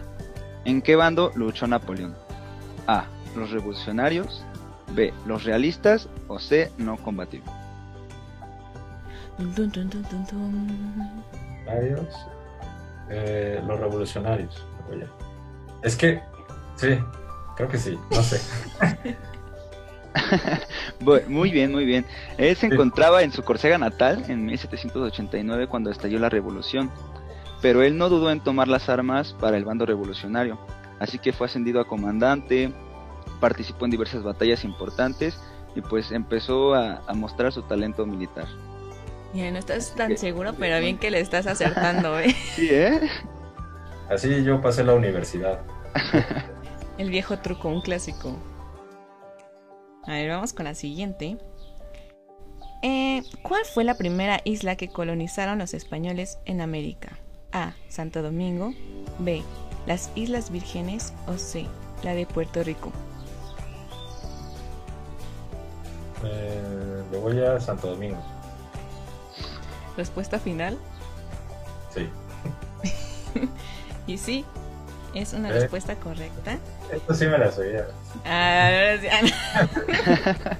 [0.66, 2.16] ¿En qué bando luchó Napoleón?
[2.88, 3.06] A.
[3.36, 4.44] Los revolucionarios.
[4.94, 5.14] B.
[5.26, 6.08] Los realistas.
[6.28, 6.72] O C.
[6.78, 7.46] No combativo.
[9.38, 11.24] Dun, dun, dun, dun, dun, dun.
[11.66, 12.16] revolucionarios.
[13.10, 14.66] Eh, los revolucionarios.
[14.92, 15.08] Oye.
[15.84, 16.22] Es que,
[16.82, 17.00] sí,
[17.56, 18.41] creo que sí, no sé.
[21.28, 22.06] Muy bien, muy bien.
[22.38, 22.74] Él se Sí.
[22.74, 26.91] encontraba en su Córcega natal en 1789 cuando estalló la revolución,
[27.62, 30.60] pero él no dudó en tomar las armas para el bando revolucionario,
[31.00, 32.74] así que fue ascendido a comandante,
[33.39, 35.39] participó en diversas batallas importantes
[35.76, 38.46] y pues empezó a, a mostrar su talento militar.
[39.34, 42.36] Ya no estás tan seguro, pero bien que le estás acertando, ¿eh?
[42.56, 43.00] Sí, ¿eh?
[44.10, 45.62] Así yo pasé la universidad.
[47.02, 48.36] El viejo truco, un clásico.
[50.06, 51.36] A ver, vamos con la siguiente.
[52.84, 57.18] Eh, ¿Cuál fue la primera isla que colonizaron los españoles en América?
[57.54, 57.74] A.
[57.90, 58.76] Santo Domingo.
[59.18, 59.42] B.
[59.88, 61.12] Las Islas Vírgenes.
[61.26, 61.66] O C.
[62.04, 62.92] La de Puerto Rico.
[66.24, 68.22] Eh, le voy a Santo Domingo.
[69.98, 70.78] respuesta final.
[71.96, 72.08] Sí.
[74.06, 74.46] y sí,
[75.13, 75.54] es una ¿Eh?
[75.54, 76.58] respuesta correcta.
[76.91, 77.88] Esto sí me la sabía.
[78.26, 78.97] Ah.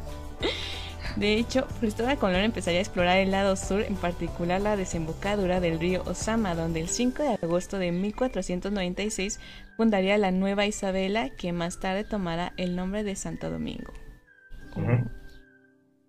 [1.16, 5.78] De hecho, Cristóbal Colón empezaría a explorar el lado sur, en particular la desembocadura del
[5.80, 9.40] río Osama, donde el 5 de agosto de 1496
[9.76, 13.92] fundaría la Nueva Isabela, que más tarde tomará el nombre de Santo Domingo.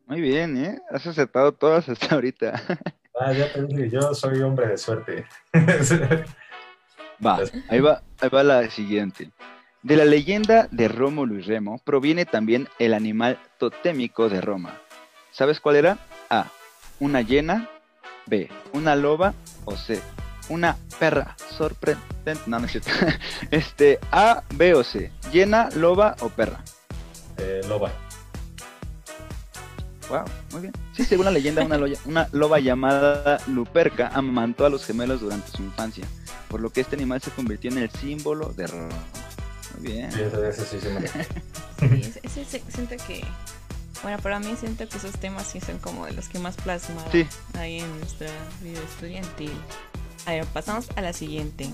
[0.07, 0.81] Muy bien, ¿eh?
[0.91, 2.63] Has acertado todas hasta ahorita.
[3.21, 5.27] Ah, ya te dije, yo soy hombre de suerte.
[7.25, 9.31] Va, ahí va, ahí va la siguiente.
[9.83, 14.79] De la leyenda de Rómulo y Remo proviene también el animal totémico de Roma.
[15.33, 15.99] ¿Sabes cuál era?
[16.31, 16.47] A.
[17.01, 17.69] Una hiena.
[18.27, 18.49] B.
[18.73, 19.35] Una loba.
[19.65, 20.01] O C.
[20.49, 22.41] Una perra sorprendente.
[22.47, 22.91] No, no es cierto.
[23.51, 25.11] Este, A, B o C.
[25.33, 26.61] Hiena, loba o perra.
[27.39, 27.91] Eh, loba.
[30.09, 30.73] Wow, muy bien.
[30.93, 35.51] Sí, según la leyenda, una, loya- una loba llamada Luperca amamantó a los gemelos durante
[35.51, 36.05] su infancia,
[36.53, 38.89] por lo que este animal se convirtió en el símbolo de Roma.
[39.81, 40.13] Muy bien.
[40.13, 40.89] Sí, ese sí, sí
[41.81, 43.25] Sí, ese, ese- ese- siento que.
[44.03, 47.05] Bueno, para mí siento que esos temas sí son como de los que más plasman
[47.11, 47.27] Sí.
[47.59, 48.29] ahí en nuestra
[48.61, 49.53] vida estudiantil.
[50.27, 51.71] A ver, pasamos a la siguiente.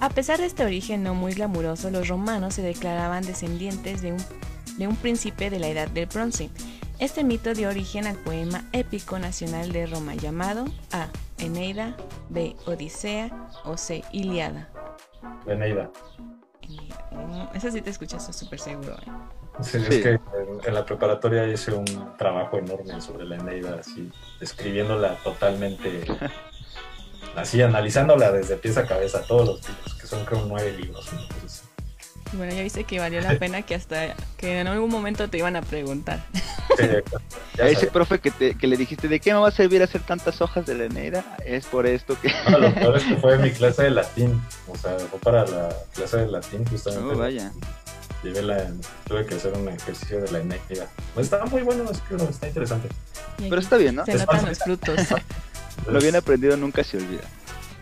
[0.00, 4.24] A pesar de este origen no muy glamuroso, los romanos se declaraban descendientes de un,
[4.76, 6.50] de un príncipe de la Edad del Bronce.
[7.00, 11.08] Este mito dio origen al poema épico nacional de Roma llamado A.
[11.38, 11.96] Eneida,
[12.28, 12.54] B.
[12.66, 13.30] Odisea
[13.64, 14.04] o C.
[14.12, 14.68] Iliada.
[15.46, 15.90] Eneida.
[16.62, 17.08] Eneida.
[17.10, 18.92] Mm, Esa sí te escuchas súper seguro.
[18.98, 19.10] ¿eh?
[19.62, 19.86] Sí, Sí.
[19.96, 20.20] es que en,
[20.66, 21.86] en la preparatoria hice un
[22.18, 26.04] trabajo enorme sobre la Eneida, así, describiéndola totalmente,
[27.36, 31.08] así, analizándola desde pies a cabeza, todos los libros, que son creo nueve libros.
[31.44, 31.48] Y
[32.32, 35.56] Bueno, ya viste que valió la pena que hasta que en algún momento te iban
[35.56, 36.22] a preguntar.
[36.78, 36.84] Sí,
[37.60, 40.00] A ese profe que, te, que le dijiste, ¿de qué me va a servir hacer
[40.02, 41.24] tantas hojas de la Eneida?
[41.44, 42.32] Es por esto que...
[42.48, 45.74] No, lo peor es que fue mi clase de latín, o sea, fue para la
[45.92, 47.14] clase de latín justamente.
[47.14, 47.52] Oh, vaya.
[48.22, 48.70] Llevé la,
[49.08, 50.86] tuve que hacer un ejercicio de la Eneida.
[51.16, 52.88] Está muy bueno, es que no, está interesante.
[53.38, 54.04] Pero está bien, ¿no?
[54.04, 55.00] Se Es notan los frutos.
[55.88, 57.22] Lo bien aprendido nunca se olvida.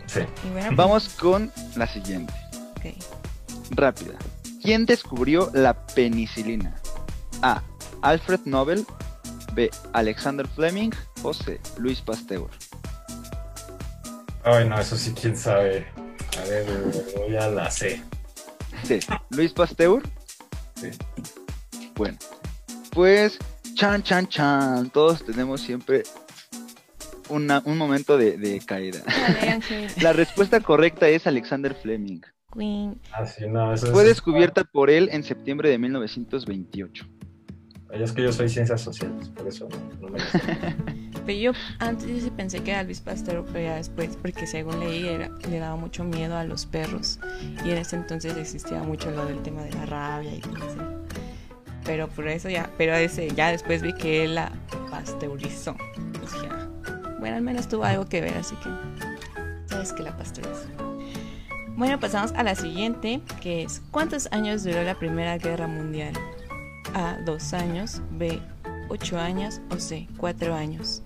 [0.07, 0.21] Sí.
[0.53, 2.33] Bueno, pues, Vamos con la siguiente.
[2.77, 2.95] ok.
[3.71, 4.15] Rápida.
[4.63, 6.75] ¿Quién descubrió la penicilina?
[7.43, 7.63] A.
[8.03, 8.85] Alfred Nobel.
[9.55, 9.71] B.
[9.93, 10.91] Alexander Fleming.
[11.23, 11.61] O C.
[11.79, 12.49] Luis Pasteur.
[14.45, 15.87] Ay, no, eso sí, quién sabe.
[16.39, 16.67] A ver,
[17.17, 18.03] voy a la C.
[18.85, 19.01] C.
[19.31, 20.03] Luis Pasteur.
[20.77, 20.91] Sí.
[21.95, 22.19] Bueno.
[22.93, 23.39] Pues,
[23.75, 24.91] chan, chan, chan.
[24.91, 26.03] Todos tenemos siempre
[27.29, 29.01] una- un momento de, de caída.
[30.01, 32.21] La respuesta correcta es Alexander Fleming.
[32.53, 33.01] Queen.
[33.13, 37.07] Ah, sí, no, eso Fue es- descubierta por él en septiembre de 1928.
[37.91, 40.41] Ay, Es que yo soy ciencias sociales, por eso no, no me gusta.
[41.27, 44.81] Pero yo antes yo sí pensé que era Luis Pasteur, pero ya después, porque según
[44.81, 47.21] leí, era, le daba mucho miedo a los perros.
[47.67, 51.05] Y en ese entonces existía mucho lo del tema de la rabia y todo eso.
[51.85, 54.51] Pero por eso ya, pero ese, ya después vi que él la
[54.91, 55.77] pasteurizó.
[56.19, 56.67] Pues dije, ah,
[57.21, 58.71] bueno, al menos tuvo algo que ver, así que
[59.67, 60.98] sabes que la pasteurizó.
[61.79, 66.13] Bueno, pasamos a la siguiente, que es ¿cuántos años duró la Primera Guerra Mundial?
[66.93, 68.43] A, dos años, B,
[68.89, 71.05] ocho años o C, cuatro años.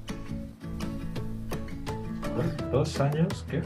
[2.70, 3.44] ¿Dos años?
[3.50, 3.61] ¿Qué?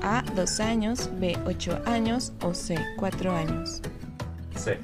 [0.00, 3.82] A, dos años, B, ocho años o C, cuatro años.
[4.54, 4.78] C.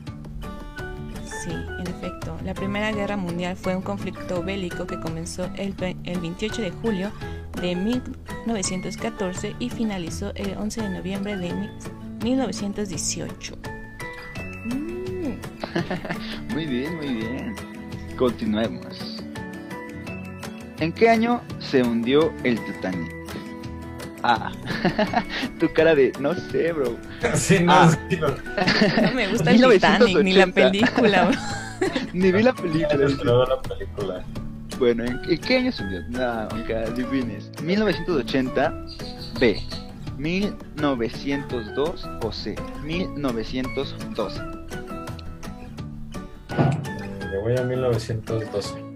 [1.25, 6.19] Sí, en efecto, la Primera Guerra Mundial fue un conflicto bélico que comenzó el, el
[6.19, 7.13] 28 de julio
[7.61, 11.71] de 1914 y finalizó el 11 de noviembre de mi-
[12.23, 13.57] 1918.
[14.67, 15.35] Mm,
[16.53, 17.55] Muy bien, muy bien.
[18.17, 19.23] Continuemos.
[20.81, 23.13] ¿En qué año se hundió el Titanic?
[24.23, 24.51] A.
[25.61, 26.97] tu cara de no sé, bro.
[27.35, 27.91] Sí, no, Ah.
[28.11, 28.29] sí, no.
[29.03, 30.53] no me gusta el Titanic ni la 1980.
[30.71, 31.25] película.
[31.27, 31.39] bro.
[32.13, 32.97] Ni vi la película.
[32.97, 34.25] descargó la película.
[34.79, 35.85] Bueno, ¿en, qué año se?
[36.09, 37.51] No, aunque adivines.
[37.63, 38.85] 1980,
[39.41, 39.59] B.
[40.19, 42.55] 1902 o C.
[42.85, 44.43] 1912.
[46.51, 48.87] Mm, Le voy a 1912.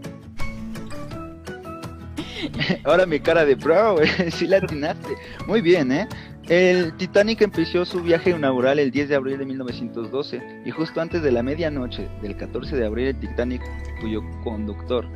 [2.84, 3.96] Ahora mi cara de bro,
[4.30, 5.16] sí la atinaste.
[5.46, 6.06] Muy bien, ¿eh?
[6.48, 11.22] El Titanic empezó su viaje inaugural el 10 de abril de 1912 y justo antes
[11.22, 13.62] de la medianoche del 14 de abril el Titanic,
[14.00, 15.06] cuyo conductor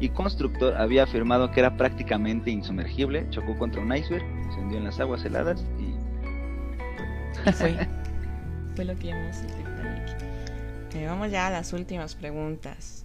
[0.00, 4.84] y constructor había afirmado que era prácticamente insumergible, chocó contra un iceberg, se hundió en
[4.84, 7.48] las aguas heladas y...
[7.48, 7.88] Y fue.
[8.74, 10.24] Fue lo que llamamos el Titanic.
[10.94, 13.04] Eh, vamos ya a las últimas preguntas.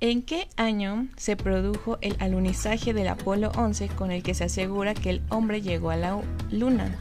[0.00, 4.94] ¿En qué año se produjo el alunizaje del Apolo 11 con el que se asegura
[4.94, 6.96] que el hombre llegó a la Luna?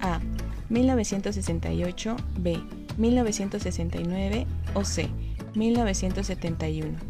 [0.00, 0.20] A.
[0.68, 2.60] 1968, B.
[2.98, 5.08] 1969 o C.
[5.54, 7.09] 1971.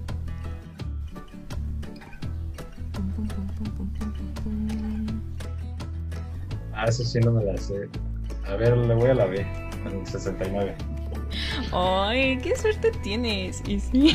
[6.80, 7.90] Ah, eso sí no me la sé.
[8.46, 9.40] A ver, le voy a la B,
[9.84, 10.74] en el 69.
[11.72, 13.62] ¡Ay, qué suerte tienes!
[13.66, 14.14] Y sí.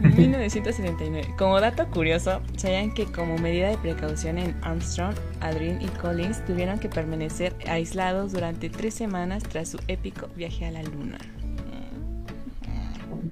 [0.00, 1.36] 1979.
[1.38, 6.80] Como dato curioso, sabían que como medida de precaución en Armstrong, Aldrin y Collins tuvieron
[6.80, 11.18] que permanecer aislados durante tres semanas tras su épico viaje a la Luna.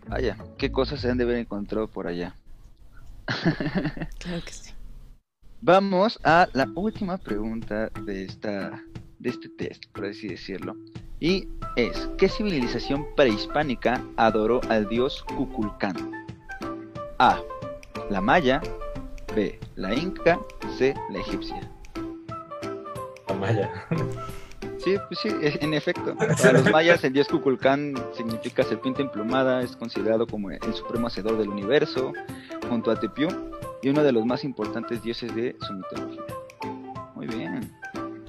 [0.06, 2.36] Vaya, qué cosas se han de haber encontrado por allá.
[4.18, 4.75] Claro que sí.
[5.60, 8.82] Vamos a la última pregunta de esta
[9.18, 10.76] de este test, por así decirlo.
[11.18, 16.12] Y es, ¿qué civilización prehispánica adoró al dios Kukulcán?
[17.18, 17.40] A.
[18.10, 18.60] La maya.
[19.34, 19.58] B.
[19.76, 20.38] La inca.
[20.76, 20.94] C.
[21.10, 21.60] La egipcia.
[23.28, 23.70] La maya.
[24.78, 26.14] Sí, pues sí, e- en efecto.
[26.42, 31.38] Para los mayas el dios Kukulcán significa serpiente emplumada, es considerado como el supremo hacedor
[31.38, 32.12] del universo,
[32.68, 33.28] junto a Tepiú,
[33.82, 36.22] y uno de los más importantes dioses de su mitología.
[37.14, 37.72] Muy bien.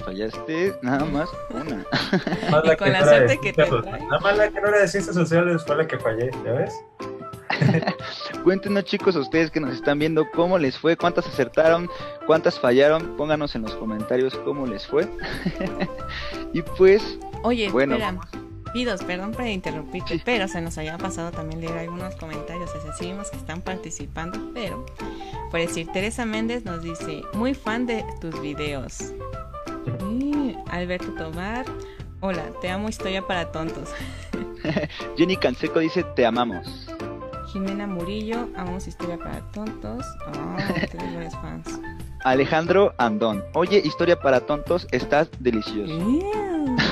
[0.06, 1.86] Fallaste nada más una.
[2.52, 4.02] Más Y con la suerte que te trae.
[4.06, 6.74] Nada más la que no era de ciencias sociales fue la que fallé, ¿ya ves?
[8.44, 11.90] Cuéntenos chicos a ustedes que nos están viendo cómo les fue, cuántas acertaron,
[12.26, 15.08] cuántas fallaron, pónganos en los comentarios cómo les fue.
[16.54, 17.96] y pues, Oye, Bueno.
[17.96, 18.20] espera.
[18.86, 23.62] Perdón por interrumpirte, pero se nos había pasado también leer algunos comentarios, vimos que están
[23.62, 24.86] participando, pero
[25.50, 29.14] por decir, Teresa Méndez nos dice, muy fan de tus videos.
[30.12, 31.66] Y Alberto Tomar,
[32.20, 33.90] hola, te amo historia para tontos.
[35.18, 36.88] Jenny Canseco dice, te amamos.
[37.52, 40.06] Jimena Murillo, amamos historia para tontos.
[40.28, 40.58] Ah,
[40.92, 41.80] tienes varios fans.
[42.24, 45.98] Alejandro Andón, oye, historia para tontos, estás delicioso.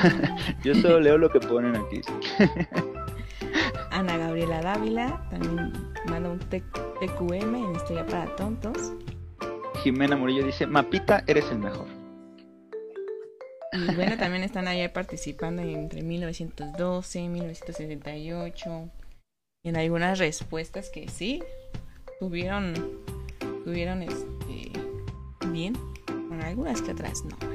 [0.63, 2.01] Yo solo leo lo que ponen aquí.
[3.91, 5.71] Ana Gabriela Dávila también
[6.07, 8.93] manda un TQM en historia para tontos.
[9.83, 11.87] Jimena Murillo dice, Mapita, eres el mejor.
[13.73, 18.89] Y bueno, también están allá participando entre 1912 y 1978.
[19.63, 21.43] Y en algunas respuestas que sí
[22.19, 22.73] tuvieron,
[23.63, 24.71] tuvieron este,
[25.47, 25.73] bien.
[26.05, 27.54] Con algunas que otras no, ¿verdad?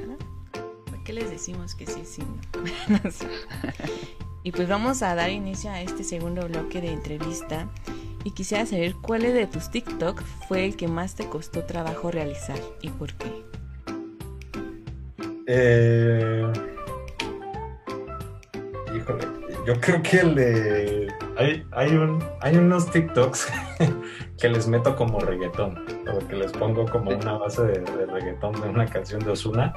[1.11, 2.99] les decimos que sí, sí, no?
[4.43, 7.67] Y pues vamos a dar inicio a este segundo bloque de entrevista.
[8.23, 12.57] Y quisiera saber cuál de tus TikTok fue el que más te costó trabajo realizar
[12.81, 13.43] y por qué.
[15.47, 16.51] Eh...
[18.95, 19.27] Híjole,
[19.65, 21.07] yo creo que el de...
[21.41, 23.51] Hay, hay, un, hay unos TikToks
[24.39, 28.53] que les meto como reggaetón, o que les pongo como una base de, de reggaetón
[28.61, 29.73] de una canción de Osuna.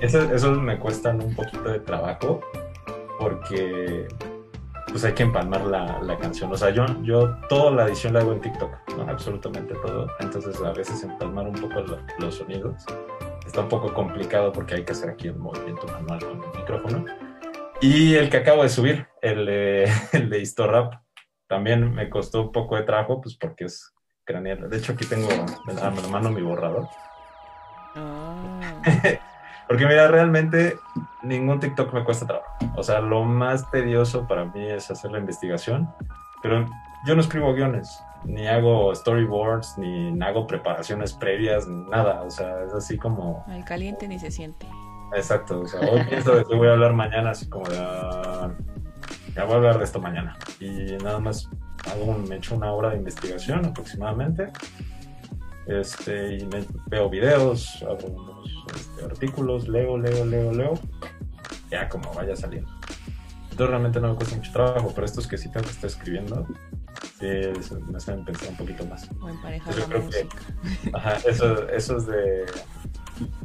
[0.00, 2.40] Esos, me cuestan un poquito de trabajo
[3.18, 4.06] porque
[4.90, 6.52] pues hay que empalmar la, la canción.
[6.52, 9.02] O sea, yo, yo toda la edición la hago en TikTok, ¿no?
[9.10, 10.06] absolutamente todo.
[10.20, 12.84] Entonces a veces empalmar un poco lo- los sonidos
[13.46, 17.04] está un poco complicado porque hay que hacer aquí el movimiento manual con el micrófono.
[17.80, 20.94] Y el que acabo de subir, el de, el de Historrap,
[21.46, 23.92] también me costó un poco de trabajo, pues porque es
[24.24, 24.68] craneal.
[24.68, 26.88] De hecho, aquí tengo a mi mano mi borrador.
[27.94, 28.60] Ah.
[29.68, 30.78] Porque mira, realmente
[31.22, 32.48] ningún TikTok me cuesta trabajo.
[32.74, 35.90] O sea, lo más tedioso para mí es hacer la investigación.
[36.42, 36.64] Pero
[37.06, 42.22] yo no escribo guiones, ni hago storyboards, ni hago preparaciones previas, nada.
[42.22, 43.44] O sea, es así como...
[43.46, 44.66] Al caliente ni se siente.
[45.14, 45.60] Exacto.
[45.60, 47.76] O sea, hoy pienso de qué voy a hablar mañana, así como de...
[47.78, 48.50] ah,
[49.34, 50.36] ya voy a hablar de esto mañana.
[50.60, 51.48] Y nada más
[51.90, 54.50] hago un- me echo una hora de investigación aproximadamente.
[55.66, 60.74] Este, y me- veo videos, abro unos este, artículos, leo, leo, leo, leo.
[61.70, 62.70] Ya como vaya saliendo.
[63.50, 66.46] Entonces realmente no me cuesta mucho trabajo, pero estos que sí tengo que estar escribiendo,
[67.18, 67.26] sí,
[67.90, 69.08] me hacen pensar un poquito más.
[69.20, 70.28] O emparejar Yo creo que-.
[70.94, 72.46] Ajá, eso, eso es de...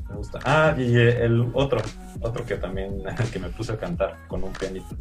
[0.09, 0.39] Me gusta.
[0.45, 1.81] Ah, y el otro,
[2.21, 3.01] otro que también,
[3.31, 4.95] que me puse a cantar con un pianito.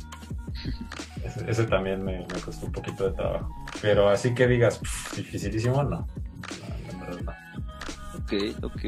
[1.25, 3.49] Ese, ese también me, me costó un poquito de trabajo.
[3.81, 6.07] Pero así que digas, "Pff, dificilísimo, no.
[6.99, 7.33] No, no.
[8.19, 8.33] Ok,
[8.63, 8.81] ok.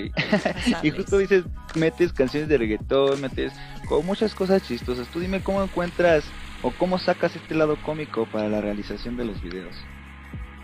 [0.83, 1.45] Y justo dices,
[1.75, 3.53] metes canciones de reggaetón, metes
[3.89, 5.09] con muchas cosas chistosas.
[5.09, 6.25] Tú dime cómo encuentras
[6.63, 9.75] o cómo sacas este lado cómico para la realización de los videos.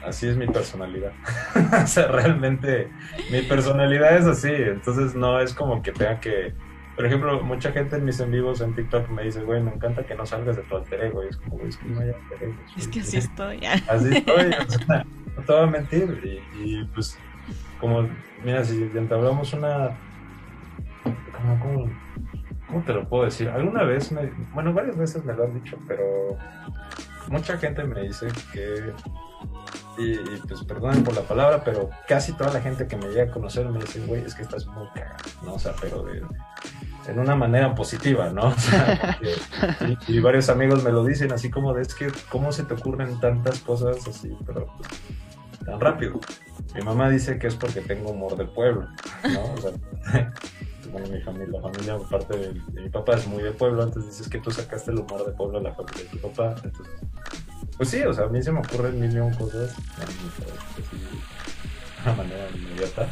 [0.05, 1.13] Así es mi personalidad.
[1.85, 2.89] o sea, realmente
[3.31, 4.53] mi personalidad es así.
[4.53, 6.55] Entonces no es como que tenga que
[7.01, 10.05] por ejemplo, mucha gente en mis en vivos en TikTok me dice, güey, me encanta
[10.05, 11.25] que no salgas de tu alter ego.
[11.25, 12.55] Y es como, güey, es que no hay alter ego.
[12.77, 13.65] Es que así estoy.
[13.89, 16.43] Así estoy, o sea, no te voy a mentir.
[16.63, 17.19] Y, y, pues,
[17.81, 18.07] como,
[18.45, 19.97] mira, si entablamos una.
[21.33, 21.91] ¿Cómo, cómo,
[22.67, 23.49] cómo te lo puedo decir?
[23.49, 26.37] Alguna vez, me, bueno, varias veces me lo han dicho, pero
[27.29, 28.93] mucha gente me dice que
[29.99, 30.17] y,
[30.47, 33.69] pues perdonen por la palabra, pero casi toda la gente que me llega a conocer
[33.69, 35.55] me dice, güey, es que estás muy cagado, ¿no?
[35.55, 36.23] O sea, pero de,
[37.07, 38.49] en una manera positiva, ¿no?
[38.49, 42.53] O sea, porque, y, varios amigos me lo dicen así como de, es que, ¿cómo
[42.53, 44.89] se te ocurren tantas cosas así, pero pues,
[45.65, 46.21] tan rápido?
[46.75, 48.87] Mi mamá dice que es porque tengo humor de pueblo,
[49.33, 49.53] ¿no?
[49.53, 49.73] O sea,
[50.93, 54.13] bueno, mi familia, la familia, parte de, de, mi papá es muy de pueblo, entonces
[54.13, 57.01] dices que tú sacaste el humor de pueblo a la familia de tu papá, entonces
[57.81, 60.05] pues sí, o sea, a mí se me ocurren mil y un cosas de
[62.05, 63.09] una manera inmediata.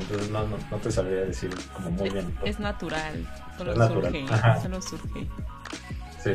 [0.00, 2.38] Entonces no, no, no, te sabría decir como muy es, bien.
[2.42, 3.24] Es natural,
[3.56, 4.12] solo es natural.
[4.12, 4.60] surge, Ajá.
[4.60, 5.28] solo surge.
[6.18, 6.32] Sí.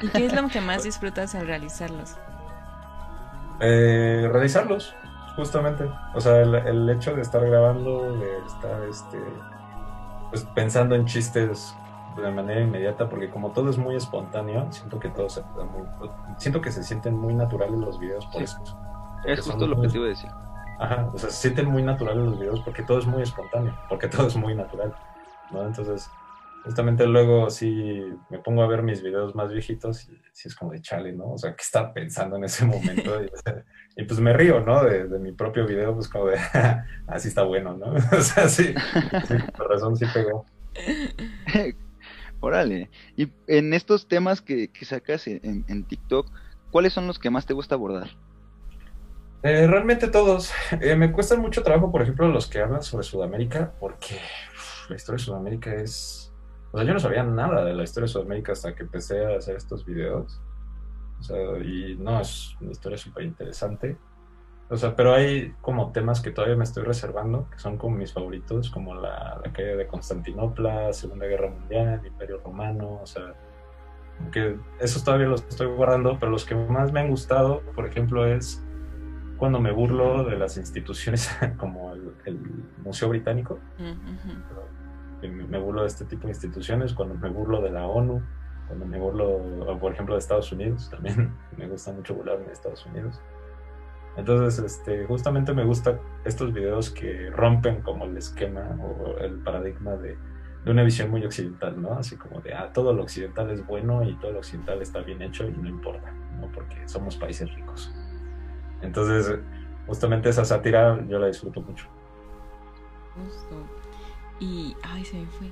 [0.00, 2.14] ¿Y qué es lo que más disfrutas al realizarlos?
[3.58, 4.94] Eh, realizarlos,
[5.34, 5.90] justamente.
[6.14, 9.18] O sea, el, el, hecho de estar grabando, de estar este,
[10.30, 11.74] pues, pensando en chistes
[12.16, 15.86] de manera inmediata porque como todo es muy espontáneo siento que todo se muy,
[16.38, 18.44] siento que se sienten muy naturales los videos por Sí.
[18.44, 18.62] eso.
[19.26, 20.30] Es justo lo que te iba a decir.
[20.78, 24.08] ajá o sea se sienten muy naturales los videos porque todo es muy espontáneo porque
[24.14, 24.94] todo es muy natural
[25.50, 26.08] no entonces
[26.64, 30.72] justamente luego sí me pongo a ver mis videos más viejitos y sí es como
[30.72, 33.30] de chale no o sea qué estaba pensando en ese momento y,
[33.96, 36.38] y, pues me río no de, de, mi propio video pues como de
[37.06, 38.72] así está bueno no o sea sí,
[39.26, 40.44] sí por razón sí pegó
[42.44, 42.90] Órale.
[43.16, 46.30] Y en estos temas que, que sacas en, en, TikTok,
[46.70, 48.10] ¿cuáles son los que más te gusta abordar?
[49.42, 50.52] Eh, realmente todos.
[50.82, 54.18] Eh, me cuestan mucho trabajo, por ejemplo, los que hablan sobre Sudamérica, porque
[54.90, 56.34] la historia de Sudamérica es...
[56.72, 59.38] O sea, yo no sabía nada de la historia de Sudamérica hasta que empecé a
[59.38, 60.38] hacer estos videos.
[61.20, 63.96] O sea, y no, es una historia súper interesante.
[64.70, 68.12] O sea, pero hay como temas que todavía me estoy reservando, que son como mis
[68.12, 73.34] favoritos, como la, la caída de Constantinopla, Segunda Guerra Mundial, Imperio Romano, o sea,
[74.32, 78.26] que esos todavía los estoy guardando, pero los que más me han gustado, por ejemplo,
[78.26, 78.64] es
[79.36, 82.38] cuando me burlo de las instituciones como el, el
[82.82, 83.58] Museo Británico.
[83.78, 85.48] Uh -huh.
[85.48, 88.22] Me burlo de este tipo de instituciones, cuando me burlo de la ONU,
[88.66, 92.84] cuando me burlo, por ejemplo, de Estados Unidos, también me gusta mucho burlarme de Estados
[92.86, 93.20] Unidos.
[94.16, 99.96] Entonces, este, justamente me gustan estos videos que rompen como el esquema o el paradigma
[99.96, 100.16] de,
[100.64, 101.94] de, una visión muy occidental, ¿no?
[101.94, 105.20] Así como de, ah, todo lo occidental es bueno y todo lo occidental está bien
[105.20, 106.46] hecho y no importa, ¿no?
[106.52, 107.92] Porque somos países ricos.
[108.82, 109.38] Entonces,
[109.86, 111.86] justamente esa sátira yo la disfruto mucho.
[113.16, 113.56] Justo.
[114.38, 115.50] Y, ay, se me fue.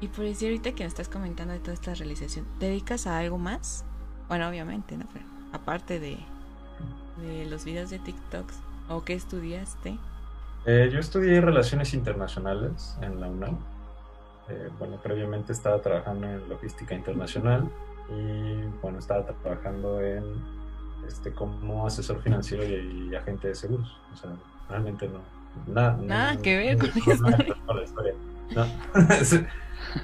[0.00, 3.18] Y por decir ahorita que me estás comentando de toda esta realización, ¿te dedicas a
[3.18, 3.84] algo más?
[4.28, 5.06] Bueno, obviamente, ¿no?
[5.12, 6.18] Pero aparte de,
[7.20, 8.58] de los videos de TikToks
[8.88, 9.98] o qué estudiaste?
[10.66, 13.58] Eh, yo estudié Relaciones Internacionales en la UNAM.
[14.48, 17.70] Eh, bueno, previamente estaba trabajando en logística internacional
[18.10, 20.24] y bueno, estaba trabajando en
[21.06, 23.96] este como asesor financiero y, y agente de seguros.
[24.12, 24.30] O sea,
[24.68, 25.20] realmente no.
[25.66, 27.20] Nada, nada no, que ver no, con,
[27.66, 28.14] no, la historia.
[28.54, 28.62] No.
[29.20, 29.46] o sea,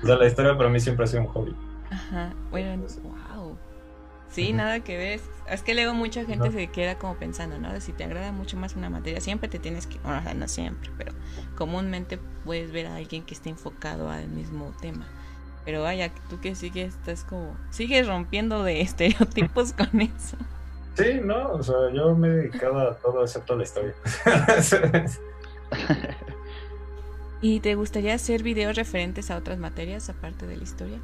[0.03, 1.55] la historia para mí siempre ha sido un hobby.
[1.91, 3.16] Ajá, bueno, wow.
[4.37, 5.21] Sí, nada que ver.
[5.51, 6.53] Es que luego mucha gente no.
[6.53, 7.81] se queda como pensando, ¿no?
[7.81, 10.47] Si te agrada mucho más una materia, siempre te tienes que, bueno, o sea, no
[10.47, 11.13] siempre, pero
[11.57, 15.07] comúnmente puedes ver a alguien que esté enfocado al mismo tema.
[15.65, 20.37] Pero vaya, tú que sigues, estás como, sigues rompiendo de estereotipos con eso.
[20.97, 23.95] Sí, no, o sea, yo me he dedicado a todo excepto a la historia.
[27.41, 30.99] ¿Y te gustaría hacer videos referentes a otras materias aparte de la historia?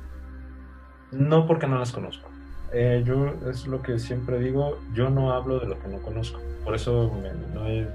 [1.12, 2.31] No, porque no las conozco.
[2.72, 6.40] Eh, yo es lo que siempre digo, yo no hablo de lo que no conozco.
[6.64, 7.86] Por eso me, no he,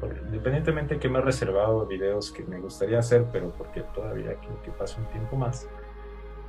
[0.00, 4.62] por, independientemente que me he reservado videos que me gustaría hacer, pero porque todavía quiero
[4.62, 5.68] que pase un tiempo más.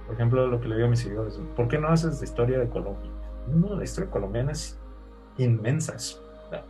[0.05, 2.59] Por ejemplo, lo que le digo a mis seguidores, ¿por qué no haces de historia
[2.59, 3.11] de Colombia?
[3.47, 4.79] No, la historia colombiana es
[5.37, 5.95] inmensa.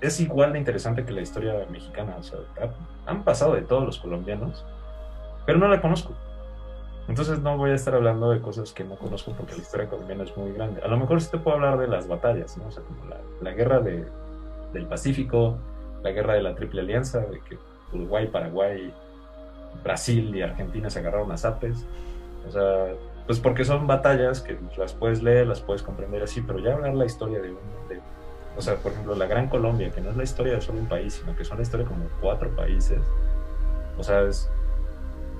[0.02, 2.16] Es igual de interesante que la historia mexicana.
[2.18, 2.40] O sea,
[3.06, 4.66] han pasado de todos los colombianos,
[5.46, 6.16] pero no la conozco.
[7.08, 10.24] Entonces no voy a estar hablando de cosas que no conozco porque la historia colombiana
[10.24, 10.82] es muy grande.
[10.82, 12.68] A lo mejor sí te puedo hablar de las batallas, ¿no?
[12.68, 14.05] O sea, como la, la guerra de,
[14.74, 15.58] del Pacífico,
[16.03, 17.58] la guerra de la Triple Alianza, de que
[17.93, 18.93] Uruguay, Paraguay,
[19.84, 21.86] Brasil y Argentina se agarraron a zapes.
[22.47, 22.88] O sea,
[23.26, 26.93] pues porque son batallas que las puedes leer, las puedes comprender así, pero ya hablar
[26.95, 27.58] la historia de un...
[27.89, 27.99] De,
[28.55, 30.88] o sea, por ejemplo, la Gran Colombia, que no es la historia de solo un
[30.88, 32.99] país, sino que son la historia como cuatro países.
[33.97, 34.49] O sea, es,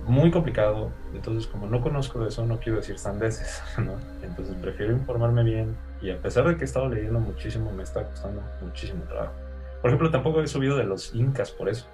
[0.08, 0.92] muy complicado.
[1.14, 3.94] Entonces, como no conozco de eso, no quiero decir sandeces, ¿no?
[4.24, 5.76] Entonces, prefiero informarme bien.
[6.02, 9.34] Y a pesar de que he estado leyendo muchísimo, me está costando muchísimo trabajo.
[9.82, 11.86] Por ejemplo, tampoco he subido de los incas por eso.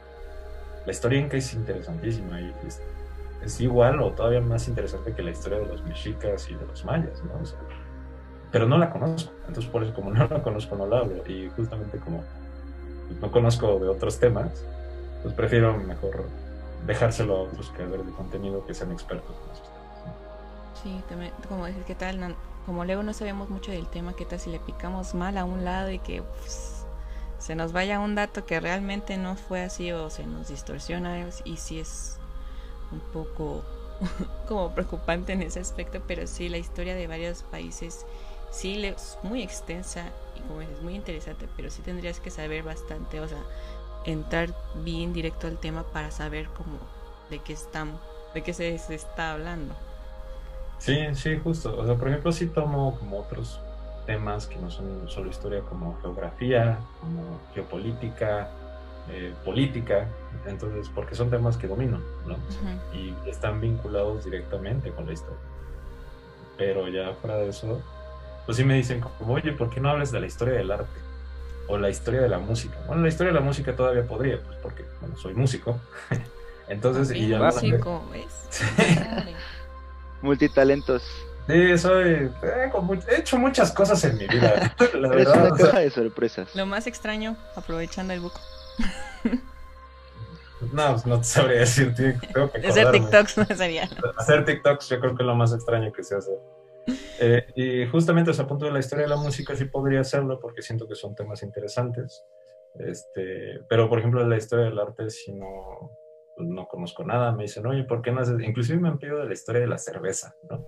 [0.86, 2.82] La historia inca es interesantísima y es,
[3.44, 6.84] es igual o todavía más interesante que la historia de los mexicas y de los
[6.86, 7.42] mayas, ¿no?
[7.42, 7.60] O sea,
[8.52, 9.32] pero no la conozco.
[9.48, 11.24] Entonces, por eso, como no la conozco, no la hablo.
[11.28, 12.24] Y justamente como
[13.22, 14.66] no conozco de otros temas,
[15.24, 16.26] pues prefiero mejor
[16.86, 20.06] dejárselo a otros creadores de contenido que sean expertos en esos temas.
[20.82, 22.20] Sí, también, como decir, ¿qué tal?
[22.20, 25.46] No- como luego no sabemos mucho del tema, ¿qué tal si le picamos mal a
[25.46, 26.86] un lado y que pues,
[27.38, 31.28] se nos vaya un dato que realmente no fue así o se nos distorsiona?
[31.46, 32.18] Y sí es
[32.92, 33.64] un poco
[34.48, 38.06] como preocupante en ese aspecto, pero sí, la historia de varios países
[38.52, 43.20] sí es muy extensa y como dices, muy interesante, pero sí tendrías que saber bastante,
[43.20, 43.44] o sea,
[44.06, 44.50] entrar
[44.84, 46.80] bien directo al tema para saber cómo
[47.30, 47.98] de qué están,
[48.34, 49.76] de qué se, se está hablando.
[50.78, 51.78] Sí, sí, justo.
[51.78, 53.60] O sea, por ejemplo, sí tomo como otros
[54.06, 58.50] temas que no son solo historia, como geografía, como geopolítica,
[59.10, 60.08] eh, política,
[60.46, 62.36] entonces, porque son temas que domino, ¿no?
[62.94, 65.40] Y están vinculados directamente con la historia.
[66.58, 67.82] Pero ya fuera de eso,
[68.46, 71.00] pues sí me dicen como, oye, ¿por qué no hablas de la historia del arte?
[71.68, 72.76] O la historia de la música.
[72.88, 75.80] Bueno, la historia de la música todavía podría, pues porque, bueno, soy músico.
[76.68, 78.60] Entonces, y ya no- músico, ¿ves?
[78.98, 79.34] Padre.
[80.22, 81.04] Multitalentos.
[81.48, 82.72] Sí, soy, eh,
[83.10, 84.74] he hecho muchas cosas en mi vida.
[84.94, 86.56] La Eres verdad, una o sea, caja de sorpresas.
[86.56, 88.40] Lo más extraño, aprovechando el buco,
[90.72, 92.92] no, pues no te sabría decir, tío, tengo que hacer.
[92.92, 93.90] TikToks no sería.
[94.18, 96.32] hacer TikToks yo creo que es lo más extraño que se hace.
[97.20, 100.02] Eh, y justamente o sea, a punto de la historia de la música sí podría
[100.02, 102.24] hacerlo porque siento que son temas interesantes.
[102.80, 105.92] Este, pero por ejemplo la historia del arte si no,
[106.38, 107.32] no conozco nada.
[107.32, 108.42] Me dicen, oye, ¿por qué no haces?
[108.42, 110.66] Inclusive me han pedido de la historia de la cerveza, ¿no?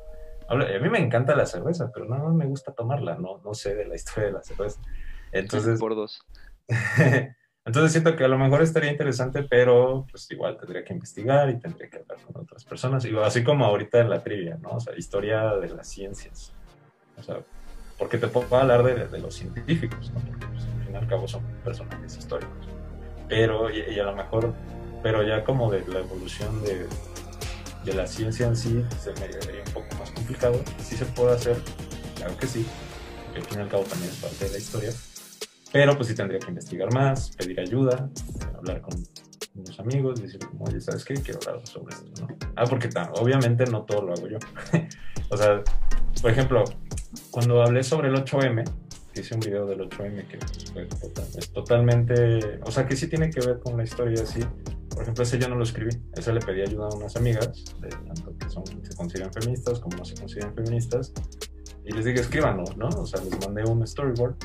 [0.47, 3.85] A mí me encanta la cerveza, pero no me gusta tomarla, no, no sé de
[3.85, 4.79] la historia de la cerveza.
[5.31, 6.21] Entonces, por dos.
[7.65, 11.59] entonces siento que a lo mejor estaría interesante, pero pues igual tendría que investigar y
[11.59, 13.03] tendría que hablar con otras personas.
[13.05, 14.71] Y así como ahorita en la trivia, ¿no?
[14.71, 16.53] O sea, historia de las ciencias.
[17.17, 17.39] O sea,
[17.97, 20.19] porque te puedo hablar de, de los científicos, ¿no?
[20.19, 22.67] Porque pues, al fin y al cabo son personajes históricos.
[23.27, 24.53] Pero, y, y a lo mejor,
[25.01, 26.85] pero ya como de la evolución de,
[27.83, 30.61] de la ciencia en sí, se me haría un poco más complicado.
[30.83, 31.57] Sí se puede hacer,
[32.15, 32.65] claro que sí,
[33.23, 34.91] porque al fin y al cabo también es parte de la historia.
[35.75, 38.09] Pero pues sí tendría que investigar más, pedir ayuda,
[38.55, 38.93] hablar con
[39.55, 41.15] unos amigos, decir como, oye, ¿sabes qué?
[41.15, 42.29] Quiero hablar sobre esto, ¿no?
[42.55, 42.87] Ah, porque
[43.19, 44.37] obviamente no todo lo hago yo.
[45.29, 45.61] o sea,
[46.21, 46.63] por ejemplo,
[47.29, 48.63] cuando hablé sobre el 8M,
[49.13, 50.39] que hice un video del 8M que
[50.71, 50.87] fue
[51.37, 54.39] es totalmente, o sea, que sí tiene que ver con la historia así.
[54.91, 57.89] Por ejemplo, ese yo no lo escribí, ese le pedí ayuda a unas amigas, de
[57.89, 61.11] tanto que son, se consideran feministas como no se consideran feministas,
[61.83, 62.87] y les dije, escríbanlo, ¿no?
[62.87, 64.37] O sea, les mandé un storyboard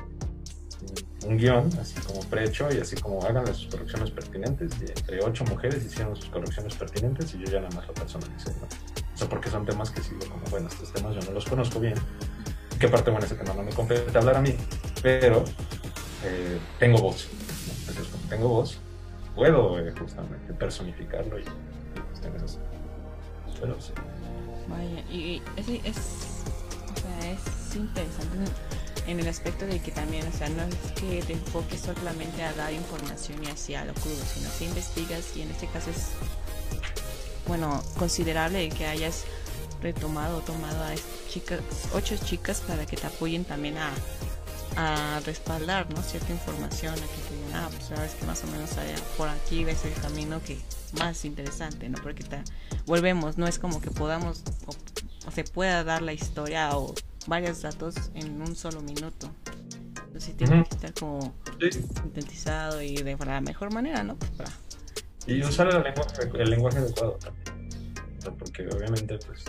[1.26, 4.72] un guion, así como prehecho, y así como háganle sus correcciones pertinentes.
[4.80, 8.50] Y entre ocho mujeres hicieron sus correcciones pertinentes y yo ya nada más lo personalicé,
[8.60, 9.28] ¿no?
[9.28, 11.94] Porque son temas que sigo como, bueno, estos temas yo no los conozco bien.
[12.78, 14.54] ¿Qué parte buena ese tema no me compete hablar a mí?
[15.02, 15.44] Pero
[16.24, 17.28] eh, tengo voz.
[17.80, 18.78] Entonces, como tengo voz,
[19.34, 21.44] puedo eh, justamente personificarlo y,
[22.08, 22.58] cuestiones así.
[23.60, 23.92] Pero sí.
[24.68, 25.96] Vaya, y es, es,
[26.90, 28.50] o sea, es interesante
[29.10, 32.52] en el aspecto de que también, o sea, no es que te enfoques solamente a
[32.52, 36.10] dar información y así a lo crudo, sino que investigas y en este caso es,
[37.46, 39.24] bueno, considerable que hayas
[39.82, 40.94] retomado o tomado a
[41.28, 41.60] chicas,
[41.94, 43.90] ocho chicas para que te apoyen también a,
[44.76, 46.02] a respaldar, ¿no?
[46.02, 49.28] Cierta información, a que te digan, ah, pues sabes que más o menos allá, por
[49.28, 50.58] aquí ves el camino que
[50.98, 52.00] más interesante, ¿no?
[52.02, 52.42] Porque te,
[52.86, 54.42] volvemos, no es como que podamos
[55.26, 56.94] o se pueda dar la historia o
[57.26, 59.30] varios datos en un solo minuto.
[60.06, 60.68] Entonces sí tiene Ujú.
[60.68, 61.70] que estar como Sí.
[61.72, 64.16] sintetizado y de la mejor manera, ¿no?
[64.16, 64.50] Pues para-
[65.26, 67.50] Y usar el lenguaje, el lenguaje adecuado también.
[68.38, 69.44] Porque obviamente, pues.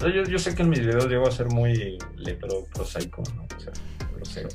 [0.00, 3.42] yo, yo sé que en mis videos llego a ser muy letro prosaico, ¿no?
[3.56, 3.72] O sea,
[4.14, 4.48] grosero.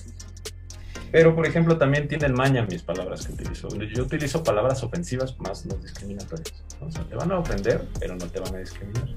[1.12, 3.68] Pero, por ejemplo, también tienen maña mis palabras que utilizo.
[3.70, 6.54] Yo utilizo palabras ofensivas más no discriminatorias.
[6.82, 9.08] O sea, te van a ofender, pero no te van a discriminar.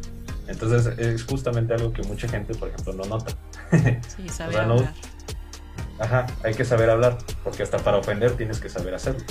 [0.48, 3.36] Entonces, es justamente algo que mucha gente, por ejemplo, no nota.
[4.16, 4.94] sí, saber sea, no- hablar.
[5.98, 9.24] Ajá, hay que saber hablar, porque hasta para ofender tienes que saber hacerlo.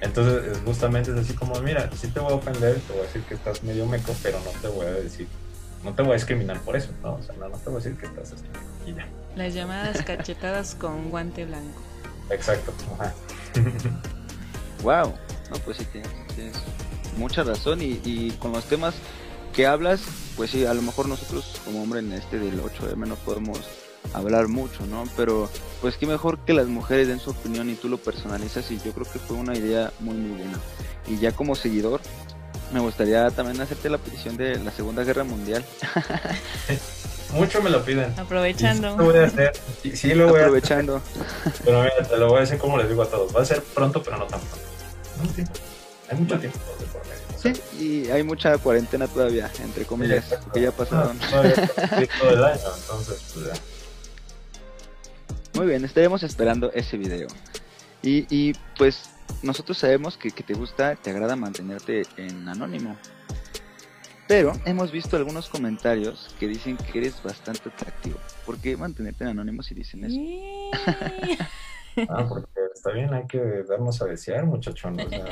[0.00, 3.04] Entonces, es justamente es así como, mira, sí te voy a ofender, te voy a
[3.04, 5.26] decir que estás medio meco, pero no te voy a decir,
[5.82, 7.14] no te voy a discriminar por eso, ¿no?
[7.14, 8.48] O sea, no, no te voy a decir que estás este,
[8.86, 9.08] y ya.
[9.36, 11.80] Las llamadas cachetadas con guante blanco.
[12.30, 13.14] Exacto, ajá.
[14.82, 15.12] Wow.
[15.50, 16.56] No, pues sí, tienes, tienes
[17.16, 18.94] mucha razón y, y con los temas
[19.58, 20.02] que hablas,
[20.36, 23.58] pues sí, a lo mejor nosotros como hombre en este del 8M no podemos
[24.14, 25.02] hablar mucho, ¿no?
[25.16, 25.50] Pero
[25.80, 28.92] pues qué mejor que las mujeres den su opinión y tú lo personalizas y yo
[28.92, 30.60] creo que fue una idea muy muy buena.
[31.08, 32.00] Y ya como seguidor,
[32.72, 35.64] me gustaría también hacerte la petición de la Segunda Guerra Mundial.
[37.34, 38.16] Mucho me lo piden.
[38.16, 38.92] Aprovechando.
[38.92, 39.52] Sí, lo voy a hacer.
[39.82, 40.94] Sí, sí lo voy Aprovechando.
[40.94, 40.98] a
[41.48, 41.62] hacer.
[41.64, 43.34] Pero mira, te lo voy a decir como les digo a todos.
[43.34, 45.52] Va a ser pronto, pero no tan pronto.
[46.10, 47.28] Hay mucho tiempo por por medio.
[47.38, 51.18] Sí, y hay mucha cuarentena todavía, entre comillas, porque ya pasaron.
[51.18, 53.52] No, todavía está todo el año, entonces, pues ya.
[55.54, 57.28] Muy bien, estaremos esperando ese video.
[58.02, 59.10] Y, y pues
[59.42, 62.96] nosotros sabemos que, que te gusta, te agrada mantenerte en anónimo.
[64.28, 68.18] Pero hemos visto algunos comentarios que dicen que eres bastante atractivo.
[68.44, 70.16] ¿Por qué mantenerte en anónimo si dicen eso?
[72.08, 75.06] Ah, porque está bien, hay que darnos a desear, muchachones.
[75.06, 75.24] O sea,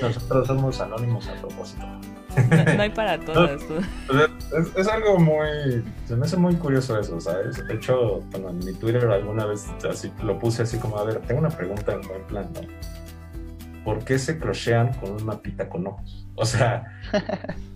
[0.02, 1.86] nosotros somos anónimos a propósito.
[1.86, 3.62] No, no hay para todas.
[3.62, 5.84] sea, es, es algo muy.
[6.06, 7.66] Se me hace muy curioso eso, ¿sabes?
[7.66, 11.20] De hecho, bueno, en mi Twitter alguna vez así lo puse así como: a ver,
[11.22, 12.60] tengo una pregunta en buen plan, ¿no?
[13.84, 16.26] ¿Por qué se crochean con un mapita con ojos?
[16.36, 16.84] O sea,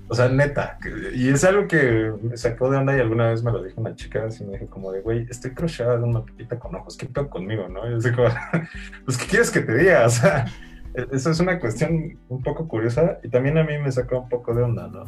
[0.09, 0.79] o sea, neta.
[1.15, 3.95] Y es algo que me sacó de onda y alguna vez me lo dijo una
[3.95, 7.07] chica así me dijo como de, güey, estoy crocheada de un mapita con ojos, ¿qué
[7.07, 7.87] pedo conmigo, no?
[7.87, 8.29] Y yo así como,
[9.05, 10.07] pues, ¿qué quieres que te diga?
[10.07, 10.47] O sea,
[10.95, 14.29] e- eso es una cuestión un poco curiosa y también a mí me sacó un
[14.29, 15.05] poco de onda, ¿no?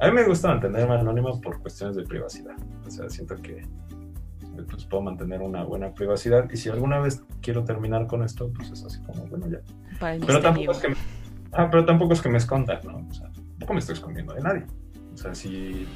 [0.00, 2.56] A mí me gusta mantenerme anónimo por cuestiones de privacidad.
[2.84, 3.64] O sea, siento que
[4.68, 8.70] pues, puedo mantener una buena privacidad y si alguna vez quiero terminar con esto, pues
[8.70, 9.60] es así como, bueno, ya.
[10.00, 10.96] Para Pero tampoco es que me,
[11.52, 13.06] ah, pero tampoco es que me escondan, ¿no?
[13.08, 13.31] O sea,
[13.62, 14.64] tampoco me estoy escondiendo de nadie.
[15.14, 15.86] O sea, si...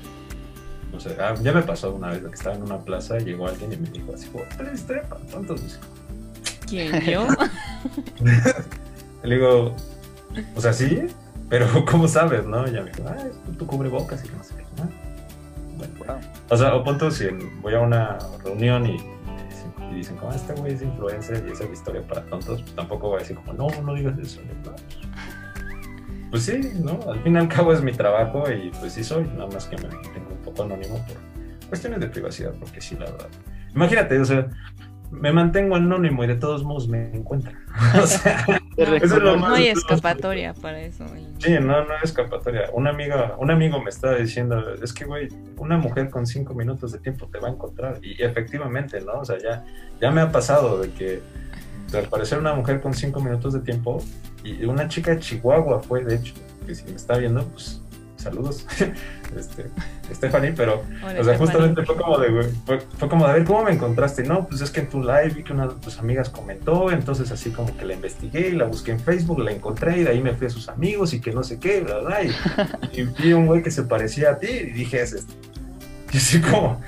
[0.92, 3.48] No sé, ah, ya me pasó una vez que estaba en una plaza y llegó
[3.48, 5.78] alguien y me dijo así, como, "Pero es historia para tontos, Luis".
[6.66, 7.26] ¿Quién yo?
[9.22, 9.74] Le digo,
[10.54, 11.06] o sea, sí,
[11.48, 12.66] pero ¿cómo sabes, no?
[12.66, 14.62] Y ella me dijo, ah, es tu cubrebocas y que no sé qué.
[14.82, 14.88] ¿no?
[15.76, 16.16] Bueno, Wow.
[16.50, 17.26] o sea, o punto si
[17.60, 18.96] voy a una reunión y,
[19.90, 22.62] y dicen, como, "Ah, este güey es influencer y esa es la historia para tontos,
[22.62, 24.40] pues tampoco voy a decir como, no, no digas eso.
[24.42, 24.74] Le digo,
[25.14, 25.35] "Ah,
[26.30, 26.98] Pues sí, ¿no?
[27.10, 29.76] Al fin y al cabo es mi trabajo y pues sí soy, nada más que
[29.76, 31.16] me tengo un poco anónimo por
[31.68, 33.28] cuestiones de privacidad, porque sí, la verdad.
[33.74, 34.48] Imagínate, o sea,
[35.10, 37.56] me mantengo anónimo y de todos modos me encuentran.
[38.02, 38.44] o sea,
[38.76, 41.04] eso es lo más- No hay escapatoria para eso.
[41.38, 42.70] Sí, no, no hay escapatoria.
[42.72, 46.92] Una amiga, un amigo me estaba diciendo, es que, güey, una mujer con cinco minutos
[46.92, 47.98] de tiempo te va a encontrar.
[48.02, 49.20] Y efectivamente, ¿no?
[49.20, 49.64] O sea, ya,
[50.00, 51.22] ya me ha pasado de que,
[51.96, 54.02] al parecer una mujer con cinco minutos de tiempo,
[54.52, 56.34] y una chica de Chihuahua fue, de hecho,
[56.66, 57.80] que si me está viendo, pues,
[58.16, 58.66] saludos,
[59.36, 59.66] este,
[60.12, 61.38] Stephanie, pero Hola, o sea, Stephanie.
[61.38, 64.24] justamente fue como de, fue, fue como de, a ver, ¿cómo me encontraste?
[64.24, 67.30] No, pues es que en tu live vi que una de tus amigas comentó, entonces
[67.30, 70.20] así como que la investigué y la busqué en Facebook, la encontré y de ahí
[70.20, 72.32] me fui a sus amigos y que no sé qué, bla, bla, y,
[72.92, 75.34] y vi un güey que se parecía a ti y dije, es este.
[76.12, 76.80] Y así como...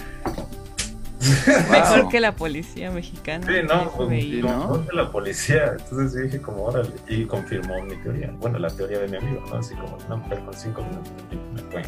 [1.71, 2.09] Mejor Wow.
[2.11, 3.47] que la policía mexicana.
[3.47, 4.41] Sí, no, FBI.
[4.43, 5.73] pues, de la policía.
[5.79, 8.31] Entonces yo dije como, órale, y confirmó mi teoría.
[8.39, 9.57] Bueno, la teoría de mi amigo, ¿no?
[9.57, 11.12] Así como una mujer con cinco minutos
[11.75, 11.83] me.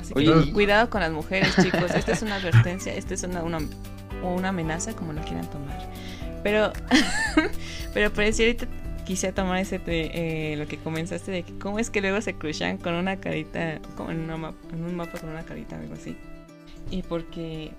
[0.00, 1.90] Así Oye, que y- cuidado con las mujeres, chicos.
[1.94, 3.58] Esta es una advertencia, esta es una, una,
[4.22, 5.78] o una amenaza, como lo quieran tomar.
[6.42, 6.72] Pero,
[7.94, 8.66] pero por decir ahorita
[9.04, 12.34] quise tomar ese te- eh, lo que comenzaste de que cómo es que luego se
[12.34, 16.16] cruzan con una carita, como en, una en un mapa con una carita, algo así.
[16.90, 17.72] Y porque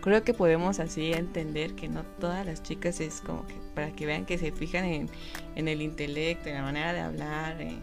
[0.00, 4.06] creo que podemos así entender que no todas las chicas es como que para que
[4.06, 5.08] vean que se fijan en,
[5.56, 7.60] en el intelecto, en la manera de hablar.
[7.60, 7.80] en-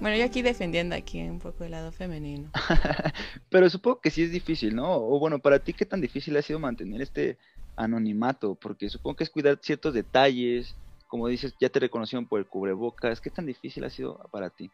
[0.00, 2.50] Bueno, yo aquí defendiendo aquí un poco el lado femenino.
[3.50, 4.92] Pero supongo que sí es difícil, ¿no?
[4.96, 7.38] O bueno, para ti, ¿qué tan difícil ha sido mantener este
[7.76, 8.54] anonimato?
[8.54, 10.74] Porque supongo que es cuidar ciertos detalles,
[11.06, 13.20] como dices, ya te reconocieron por el cubrebocas.
[13.20, 14.70] ¿Qué tan difícil ha sido para ti?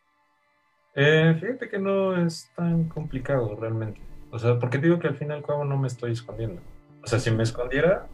[0.95, 4.06] Eh, fíjate que no es tan complicado realmente.
[4.31, 6.61] O sea, porque digo que al fin y al cabo no me estoy escondiendo.
[7.03, 8.07] O sea, si me escondiera,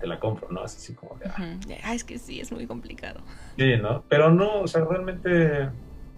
[0.00, 0.64] te la compro, ¿no?
[0.64, 1.56] Es así como de, ah.
[1.84, 3.20] Ah, es que sí, es muy complicado.
[3.56, 4.02] Sí, ¿no?
[4.08, 5.70] Pero no, o sea, realmente,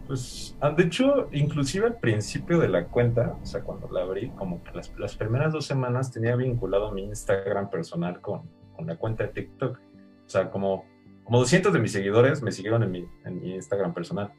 [0.07, 4.31] pues, ah, de hecho, inclusive al principio de la cuenta, o sea, cuando la abrí,
[4.31, 8.43] como que las, las primeras dos semanas tenía vinculado mi Instagram personal con,
[8.77, 9.79] con la cuenta de TikTok.
[9.79, 10.85] O sea, como,
[11.25, 14.33] como 200 de mis seguidores me siguieron en mi, en mi Instagram personal.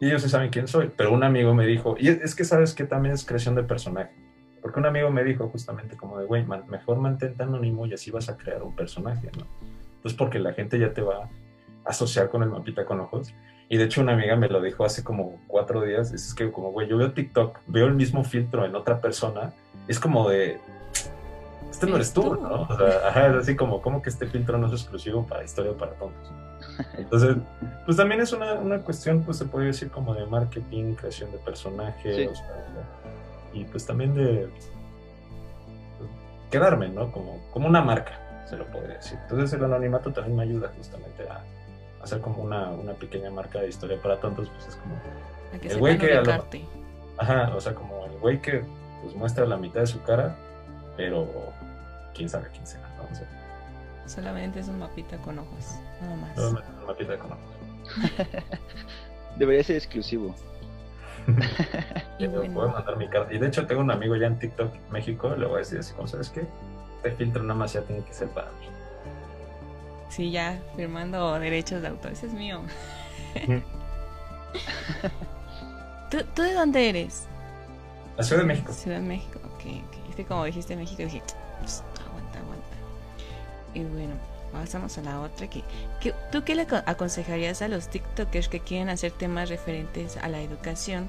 [0.00, 2.72] Y ellos sí saben quién soy, pero un amigo me dijo, y es, que sabes
[2.74, 4.12] que también es creación de personaje.
[4.62, 8.10] Porque un amigo me dijo justamente como de, güey, man- mejor mantente anónimo y así
[8.10, 9.46] vas a crear un personaje, ¿no?
[10.02, 11.28] Pues porque la gente ya te va a
[11.84, 13.34] asociar con el mapita con ojos.
[13.68, 16.70] Y de hecho una amiga me lo dijo hace como cuatro días, es que como,
[16.70, 19.52] güey, yo veo TikTok, veo el mismo filtro en otra persona,
[19.88, 20.58] es como de,
[21.70, 22.62] este no eres tú, ¿no?
[22.62, 25.72] O sea, ajá, es así como, como que este filtro no es exclusivo para historia
[25.76, 26.32] para tontos.
[26.98, 27.36] Entonces,
[27.84, 31.38] pues también es una, una cuestión, pues se puede decir como de marketing, creación de
[31.38, 32.26] personajes, Sí.
[32.26, 32.64] o sea,
[33.52, 34.48] y pues también de
[36.50, 37.10] quedarme, ¿no?
[37.12, 39.18] Como, como una marca, se lo podría decir.
[39.22, 41.42] Entonces el anonimato también me ayuda justamente a
[42.02, 44.94] hacer como una, una pequeña marca de historia para tontos, pues es como,
[45.54, 46.64] A que El güey que a lo- ubicarte.
[47.18, 48.62] ajá, o sea, como el güey que
[49.02, 50.36] pues muestra la mitad de su cara,
[50.96, 51.26] pero
[52.14, 53.04] quién sabe quién será, ¿no?
[53.10, 53.26] O sea,
[54.08, 56.36] Solamente es un mapita con ojos, nada más.
[56.36, 57.38] no me una pita de ojos.
[59.36, 60.34] Debería ser exclusivo.
[62.18, 62.52] Y bueno.
[62.54, 63.32] puedo mandar mi carta.
[63.32, 65.92] Y de hecho tengo un amigo ya en TikTok México, le voy a decir así
[65.94, 66.44] como, ¿sabes qué?
[66.96, 68.66] Este filtro nada más ya tiene que ser para mí.
[70.08, 72.10] Sí, ya firmando derechos de autor.
[72.12, 72.60] Ese es mío.
[76.10, 77.26] ¿Tú, ¿Tú de dónde eres?
[78.16, 78.72] La Ciudad de México.
[78.72, 79.38] Ciudad de México.
[79.54, 80.10] Ok, ok.
[80.10, 81.22] Es que como dijiste México, dije,
[81.64, 81.97] "Psst, aguanta, aguanta.
[83.74, 84.14] Y bueno,
[84.52, 85.48] pasamos a la otra.
[85.48, 85.62] Que,
[86.00, 90.28] que- ¿Tú qué le aco- aconsejarías a los TikTokers que quieren hacer temas referentes a
[90.28, 91.08] la educación,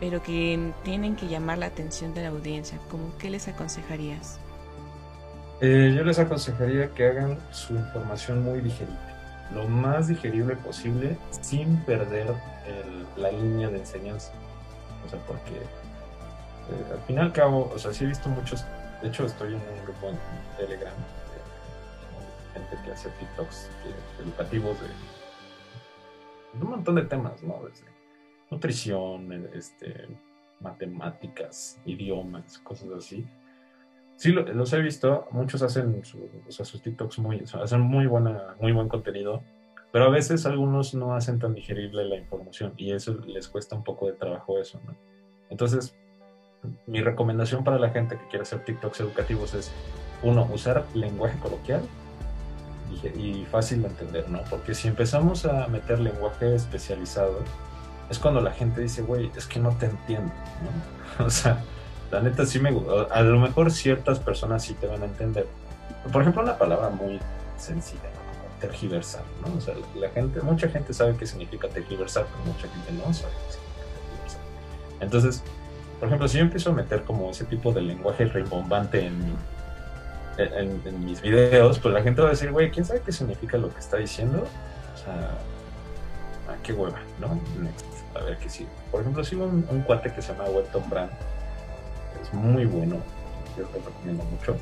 [0.00, 2.78] pero que tienen que llamar la atención de la audiencia?
[2.90, 4.38] ¿Cómo qué les aconsejarías?
[5.60, 8.98] Eh, yo les aconsejaría que hagan su información muy digerible,
[9.54, 12.34] lo más digerible posible, sin perder
[13.16, 14.32] la línea de enseñanza.
[15.06, 18.64] O sea, porque eh, al final y al cabo, o sea, sí he visto muchos,
[19.00, 20.18] de hecho estoy en un grupo en
[20.56, 20.92] Telegram
[22.54, 24.86] gente que hace TikToks que- educativos de,
[26.58, 27.60] de un montón de temas, ¿no?
[27.68, 27.84] Desde
[28.50, 30.08] nutrición, este,
[30.60, 33.26] matemáticas, idiomas, cosas así.
[34.16, 35.26] Sí, lo- los he visto.
[35.32, 38.88] Muchos hacen su- o sea, sus TikToks muy, o sea, hacen muy, buena, muy buen
[38.88, 39.42] contenido,
[39.92, 43.84] pero a veces algunos no hacen tan digerible la información y eso les cuesta un
[43.84, 44.94] poco de trabajo eso, ¿no?
[45.50, 45.96] Entonces,
[46.86, 49.70] mi recomendación para la gente que quiere hacer TikToks educativos es,
[50.22, 51.82] uno, usar lenguaje coloquial
[53.02, 54.40] y, y fácil de entender, ¿no?
[54.50, 57.40] Porque si empezamos a meter lenguaje especializado,
[58.10, 60.32] es cuando la gente dice, güey, es que no te entiendo,
[60.62, 61.24] ¿no?
[61.26, 61.62] O sea,
[62.10, 63.14] la neta sí me gusta.
[63.14, 65.46] A lo mejor ciertas personas sí te van a entender.
[66.12, 67.18] Por ejemplo, una palabra muy
[67.56, 68.60] sencilla, ¿no?
[68.60, 69.56] Tergiversar, ¿no?
[69.56, 73.32] O sea, la gente, mucha gente sabe qué significa tergiversar, pero mucha gente no sabe
[73.46, 74.40] qué significa tergiversar.
[75.00, 75.42] Entonces,
[75.98, 79.36] por ejemplo, si yo empiezo a meter como ese tipo de lenguaje rimbombante en,
[80.38, 83.56] en, en mis videos, pues la gente va a decir, güey, ¿quién sabe qué significa
[83.58, 84.46] lo que está diciendo?
[84.94, 85.30] O sea,
[86.48, 87.40] ah, qué hueva, ¿no?
[87.60, 88.70] Next, a ver qué sigue.
[88.90, 91.12] Por ejemplo, sigo un, un cuate que se llama Welton Brand,
[92.22, 92.96] es muy bueno,
[93.56, 94.56] yo te recomiendo mucho.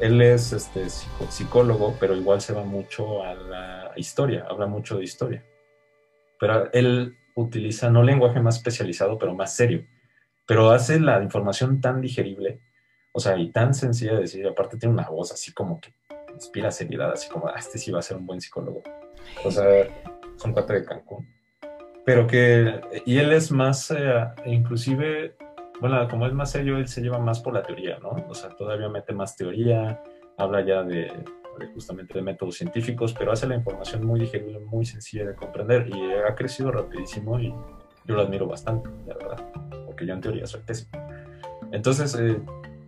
[0.00, 5.04] Él es este, psicólogo, pero igual se va mucho a la historia, habla mucho de
[5.04, 5.44] historia.
[6.38, 9.84] Pero él utiliza no lenguaje más especializado, pero más serio.
[10.46, 12.60] Pero hace la información tan digerible,
[13.12, 15.94] o sea, y tan sencilla de decir, aparte tiene una voz así como que
[16.32, 18.82] inspira seriedad, así como, ah, este sí va a ser un buen psicólogo.
[19.44, 21.28] O sea, es un cuate de Cancún.
[22.04, 25.36] Pero que, y él es más, eh, inclusive,
[25.80, 28.10] bueno, como es más serio, él se lleva más por la teoría, ¿no?
[28.28, 30.02] O sea, todavía mete más teoría,
[30.38, 31.12] habla ya de,
[31.58, 35.88] de justamente de métodos científicos, pero hace la información muy digerible, muy sencilla de comprender
[35.88, 37.48] y ha crecido rapidísimo y
[38.06, 39.52] yo lo admiro bastante, la verdad,
[39.86, 40.90] porque yo en teoría soy pésimo.
[41.70, 42.40] Entonces, eh,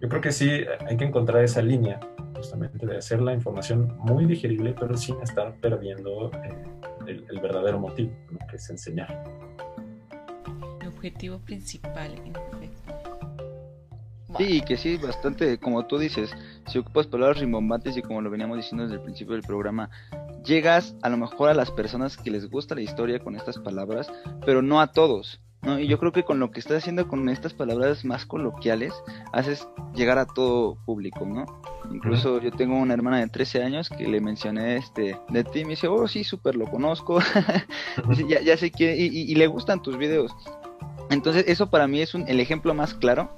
[0.03, 0.51] yo creo que sí
[0.87, 2.01] hay que encontrar esa línea
[2.35, 6.65] justamente de hacer la información muy digerible, pero sin estar perdiendo eh,
[7.07, 8.39] el, el verdadero motivo, ¿no?
[8.51, 9.25] que es enseñar.
[10.81, 12.93] El objetivo principal, en efecto.
[14.39, 16.35] Sí, y que sí, bastante, como tú dices,
[16.67, 19.89] si ocupas palabras rimbombantes y como lo veníamos diciendo desde el principio del programa,
[20.45, 24.11] llegas a lo mejor a las personas que les gusta la historia con estas palabras,
[24.45, 25.41] pero no a todos.
[25.63, 25.79] ¿No?
[25.79, 28.93] Y yo creo que con lo que estás haciendo con estas palabras más coloquiales,
[29.33, 31.45] haces llegar a todo público, ¿no?
[31.93, 35.65] Incluso yo tengo una hermana de 13 años que le mencioné este de ti y
[35.65, 37.21] me dice, oh sí, súper lo conozco,
[38.29, 40.33] ya, ya sé que, y, y- y le gustan tus videos.
[41.11, 43.31] Entonces eso para mí es un, el ejemplo más claro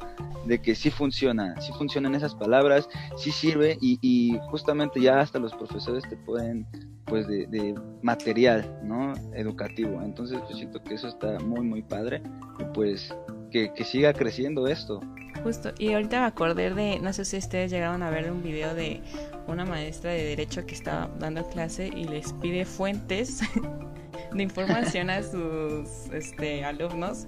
[0.46, 5.54] de que sí funciona, sí funcionan esas palabras, sí sirve y, justamente ya hasta los
[5.54, 6.66] profesores te pueden
[7.06, 9.12] pues de, de material, ¿no?
[9.34, 10.00] Educativo.
[10.02, 12.22] Entonces yo siento que eso está muy muy padre
[12.58, 13.14] y pues
[13.50, 15.00] que, que siga creciendo esto.
[15.42, 18.74] Justo, y ahorita me acordé de, no sé si ustedes llegaron a ver un video
[18.74, 19.02] de
[19.46, 23.40] una maestra de derecho que estaba dando clase y les pide fuentes
[24.32, 27.26] de información a sus este, alumnos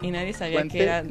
[0.00, 1.02] y nadie sabía que era,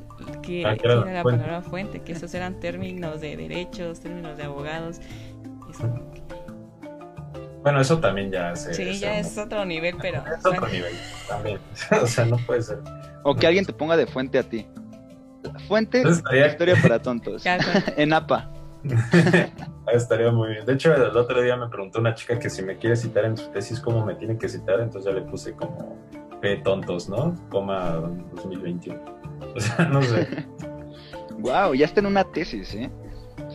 [0.41, 1.41] que, Ah, que era la fuente.
[1.43, 4.99] palabra fuente, que esos eran términos de derechos, términos de abogados.
[7.63, 10.93] Bueno, eso también ya se, sí, se- ya es otro nivel, pero es otro nivel
[11.27, 11.59] también.
[12.01, 12.79] o sea, no puede ser.
[13.23, 14.65] O que alguien te ponga de fuente a ti.
[15.67, 17.43] Fuente estaría- historia para tontos.
[17.43, 18.51] con- en APA.
[19.91, 20.65] Estaría muy bien.
[20.65, 23.35] De hecho, el otro día me preguntó una chica que si me quiere citar en
[23.35, 24.79] su tesis, ¿cómo me tiene que citar?
[24.79, 25.97] Entonces ya le puse como
[26.41, 27.35] P tontos, ¿no?
[27.49, 27.91] Coma
[28.35, 28.99] 2021.
[29.55, 30.27] O sea, no sé.
[31.39, 32.89] Wow, ya está en una tesis, ¿eh?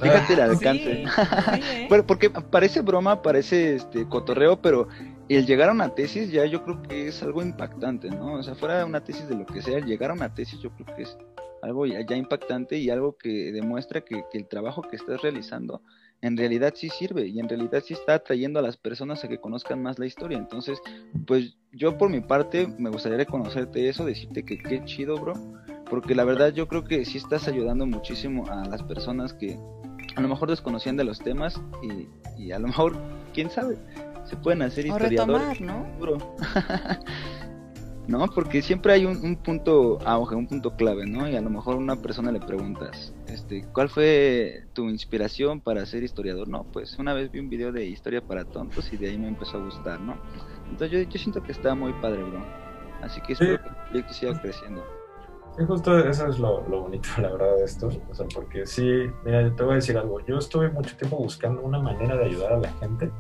[0.01, 1.05] Fíjate el Ah, alcance.
[1.05, 1.11] sí, sí,
[1.83, 1.87] ¿eh?
[1.91, 4.87] Pero porque parece broma, parece este cotorreo, pero
[5.29, 8.35] el llegar a una tesis ya yo creo que es algo impactante, ¿no?
[8.35, 10.71] O sea, fuera una tesis de lo que sea, el llegar a una tesis yo
[10.71, 11.19] creo que es
[11.61, 15.83] algo ya, ya impactante y algo que demuestra que, que el trabajo que estás realizando
[16.23, 19.41] en realidad sí sirve y en realidad sí está atrayendo a las personas a que
[19.41, 20.39] conozcan más la historia.
[20.39, 20.81] Entonces,
[21.27, 25.35] pues yo por mi parte me gustaría reconocerte eso, decirte que qué chido, bro,
[25.91, 29.59] porque la verdad yo creo que sí estás ayudando muchísimo a las personas que
[30.15, 32.09] a lo mejor desconocían de los temas y,
[32.41, 32.97] y a lo mejor,
[33.35, 33.77] quién sabe,
[34.25, 35.59] se pueden hacer O historiadores.
[35.59, 35.99] retomar, ¿no?
[35.99, 36.19] Bro.
[38.07, 41.29] no, porque siempre hay un, un punto auge, un punto clave, ¿no?
[41.29, 45.85] Y a lo mejor a una persona le preguntas, este, ¿cuál fue tu inspiración para
[45.87, 46.49] ser historiador?
[46.49, 49.29] No, pues una vez vi un video de historia para tontos y de ahí me
[49.29, 50.17] empezó a gustar, ¿no?
[50.71, 52.45] Entonces yo, yo siento que está muy padre, bro.
[53.03, 54.85] Así que espero que el proyecto siga creciendo.
[55.57, 57.89] Sí, justo eso es lo, lo bonito, la verdad, de esto.
[58.11, 60.21] O sea, porque sí, mira, yo te voy a decir algo.
[60.25, 63.11] Yo estuve mucho tiempo buscando una manera de ayudar a la gente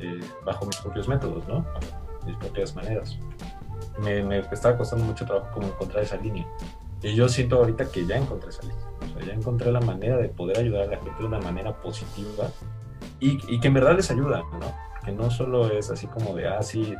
[0.00, 1.66] eh, bajo mis propios métodos, ¿no?
[2.26, 3.18] Mis propias maneras.
[4.00, 6.46] Me, me estaba costando mucho trabajo como encontrar esa línea.
[7.02, 8.89] Y yo siento ahorita que ya encontré esa línea.
[9.02, 11.74] O sea, ya encontré la manera de poder ayudar a la gente de una manera
[11.80, 12.48] positiva
[13.18, 14.74] y, y que en verdad les ayuda, ¿no?
[15.04, 16.94] Que no solo es así como de, ah, sí,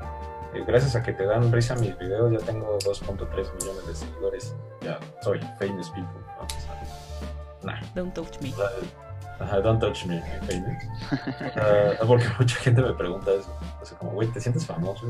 [0.55, 4.57] eh, gracias a que te dan risa mis videos, ya tengo 2.3 millones de seguidores,
[4.81, 6.21] ya soy famous people.
[6.37, 6.45] ¿no?
[6.45, 6.83] O sea,
[7.63, 8.53] nah, Don't touch me.
[9.39, 10.83] Ajá, don't touch me, I'm famous.
[11.57, 13.55] Ah, porque mucha gente me pregunta eso.
[13.81, 15.07] O sea, como, güey, ¿te sientes famoso?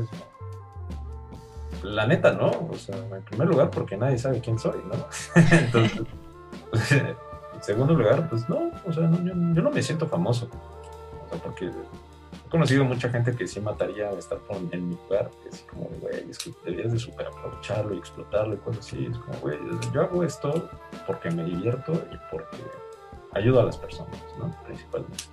[1.83, 2.49] La neta, no.
[2.69, 5.07] O sea, en primer lugar, porque nadie sabe quién soy, ¿no?
[5.51, 6.01] Entonces,
[6.91, 8.71] en segundo lugar, pues no.
[8.85, 10.49] O sea, no, yo, yo no me siento famoso.
[11.25, 14.39] O sea, porque he conocido mucha gente que sí mataría estar
[14.71, 15.29] en mi lugar.
[15.43, 19.05] Que es como, güey, es que deberías de super aprovecharlo y explotarlo y cosas así.
[19.05, 19.57] Es como, güey,
[19.93, 20.69] yo hago esto
[21.07, 22.57] porque me divierto y porque
[23.33, 24.55] ayudo a las personas, ¿no?
[24.65, 25.23] Principalmente.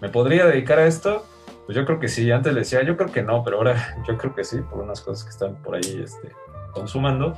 [0.00, 1.24] ¿Me podría dedicar a esto?
[1.66, 2.30] Pues yo creo que sí.
[2.30, 5.00] Antes le decía, yo creo que no, pero ahora yo creo que sí, por unas
[5.00, 6.32] cosas que están por ahí este,
[6.72, 7.36] consumando.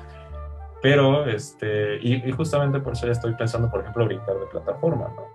[0.80, 5.26] Pero, este, y, justamente por eso ya estoy pensando, por ejemplo, brincar de plataforma, ¿no?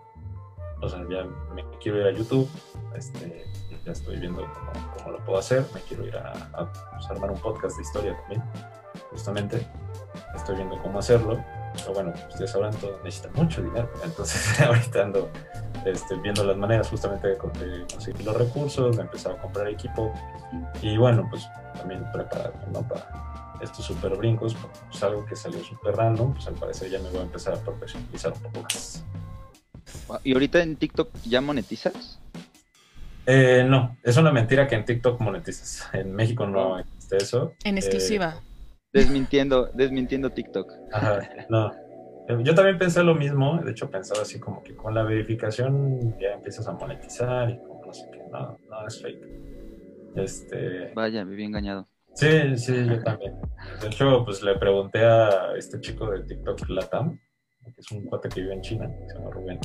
[0.81, 2.49] O sea, ya me quiero ir a YouTube,
[2.95, 3.45] este,
[3.85, 6.33] ya estoy viendo cómo, cómo lo puedo hacer, me quiero ir a,
[6.91, 8.43] pues, armar un podcast de historia también,
[9.11, 9.67] justamente,
[10.35, 11.43] estoy viendo cómo hacerlo,
[11.75, 15.29] pero bueno, ustedes sabrán, todo necesita mucho dinero, entonces ahorita ando
[15.85, 20.13] este, viendo las maneras justamente de conseguir los recursos, de empezar a comprar equipo,
[20.81, 21.45] y bueno, pues
[21.77, 22.81] también prepararme, ¿no?
[22.87, 23.32] Para
[23.63, 24.55] estos super brincos,
[24.89, 27.57] pues algo que salió super random, pues al parecer ya me voy a empezar a
[27.57, 29.03] profesionalizar un poco más.
[30.23, 32.19] ¿Y ahorita en TikTok ya monetizas?
[33.25, 35.87] Eh, no, es una mentira que en TikTok monetizas.
[35.93, 37.53] En México no existe eso.
[37.63, 38.35] En Eh, exclusiva.
[38.91, 40.71] Desmintiendo, desmintiendo TikTok.
[40.91, 41.71] ajá, no.
[42.27, 46.17] Eh, Yo también pensé lo mismo, de hecho pensaba así como que con la verificación
[46.19, 49.27] ya empiezas a monetizar y como no sé qué, no, no es fake.
[50.15, 51.87] Este, Vaya, me vi engañado.
[52.13, 53.39] Sí, sí, yo también.
[53.81, 57.19] De hecho, pues le pregunté a este chico de TikTok Latam,
[57.63, 59.59] que es un cuate que vive en China, se llama Rubén.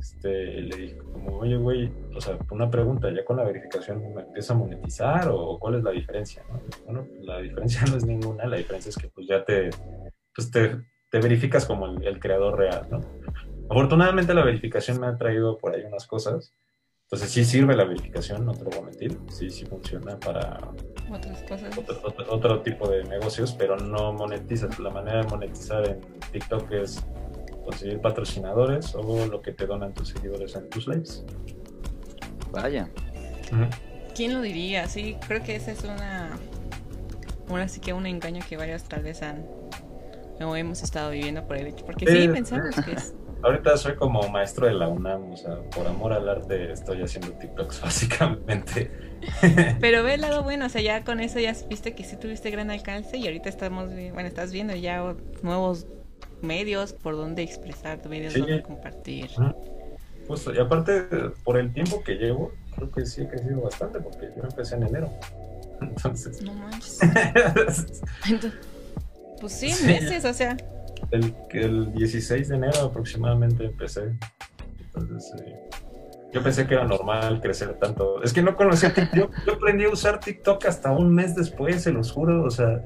[0.00, 4.22] Este, le dije como, oye, güey, o sea, una pregunta, ¿ya con la verificación me
[4.22, 6.42] empieza a monetizar o cuál es la diferencia?
[6.48, 6.60] no?
[6.84, 9.70] Bueno, la diferencia no es ninguna, la diferencia es que pues ya te,
[10.34, 10.76] pues te,
[11.10, 13.00] te verificas como el creador real, ¿no?
[13.70, 16.52] Afortunadamente la verificación me ha traído por ahí unas cosas,
[17.14, 20.58] entonces sí sirve la verificación, no te lo voy a mentir, sí, sí funciona para
[21.12, 21.78] Otras cosas.
[21.78, 24.80] otro, otro- otro tipo de negocios, pero no monetizas.
[24.80, 26.00] La manera de monetizar en
[26.32, 27.04] TikTok es
[27.64, 31.24] conseguir patrocinadores o lo que te donan tus seguidores en tus lives.
[32.50, 32.88] Vaya.
[34.16, 34.88] ¿Quién lo diría?
[34.88, 36.30] Sí, creo que esa es una.
[37.48, 39.44] Ahora sí que un engaño que varios tal vez han.
[40.40, 41.84] O hemos estado viviendo por el hecho.
[41.86, 43.14] Porque sí, Eh, pensamos que es.
[43.44, 47.32] Ahorita soy como maestro de la UNAM, o sea, por amor al arte estoy haciendo
[47.32, 48.90] TikToks básicamente.
[49.80, 52.50] Pero ve el lado bueno, o sea, ya con eso ya viste que sí tuviste
[52.50, 55.86] gran alcance y ahorita estamos, bueno, estás viendo ya nuevos
[56.42, 58.40] medios por donde expresar, medios Sí.
[58.40, 59.30] donde compartir.
[60.26, 61.02] Justo, y aparte,
[61.44, 64.84] por el tiempo que llevo, creo que sí he crecido bastante, porque yo empecé en
[64.84, 65.10] enero.
[65.82, 66.98] Entonces, No manches.
[68.26, 68.54] Entonces,
[69.40, 69.74] pues Sí.
[69.86, 70.56] meses, o sea.
[71.10, 74.12] El, el 16 de enero aproximadamente empecé.
[74.78, 75.70] Entonces, eh,
[76.32, 78.22] yo pensé que era normal crecer tanto.
[78.22, 79.14] Es que no conocía TikTok.
[79.16, 82.44] Yo, yo aprendí a usar TikTok hasta un mes después, se los juro.
[82.44, 82.84] O sea,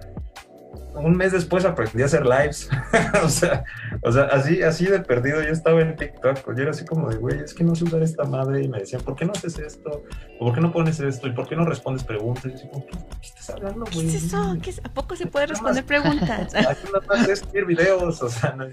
[0.95, 2.69] un mes después aprendí a hacer lives.
[3.23, 3.65] o, sea,
[4.03, 6.55] o sea, así, así de perdido yo estaba en TikTok.
[6.55, 8.63] Yo era así como de, güey, es que no sé usar esta madre.
[8.65, 10.05] Y me decían, ¿por qué no haces esto?
[10.39, 11.29] ¿O por qué no pones esto?
[11.29, 12.47] ¿Y por qué no respondes preguntas?
[12.47, 12.87] Y yo
[13.21, 14.09] ¿qué, estás hablando, güey?
[14.09, 14.57] ¿Qué es eso?
[14.63, 14.81] ¿Qué es?
[14.85, 16.55] ¿A poco se puede responder preguntas?
[16.55, 18.67] Aquí nada más es subir videos, o sea, no,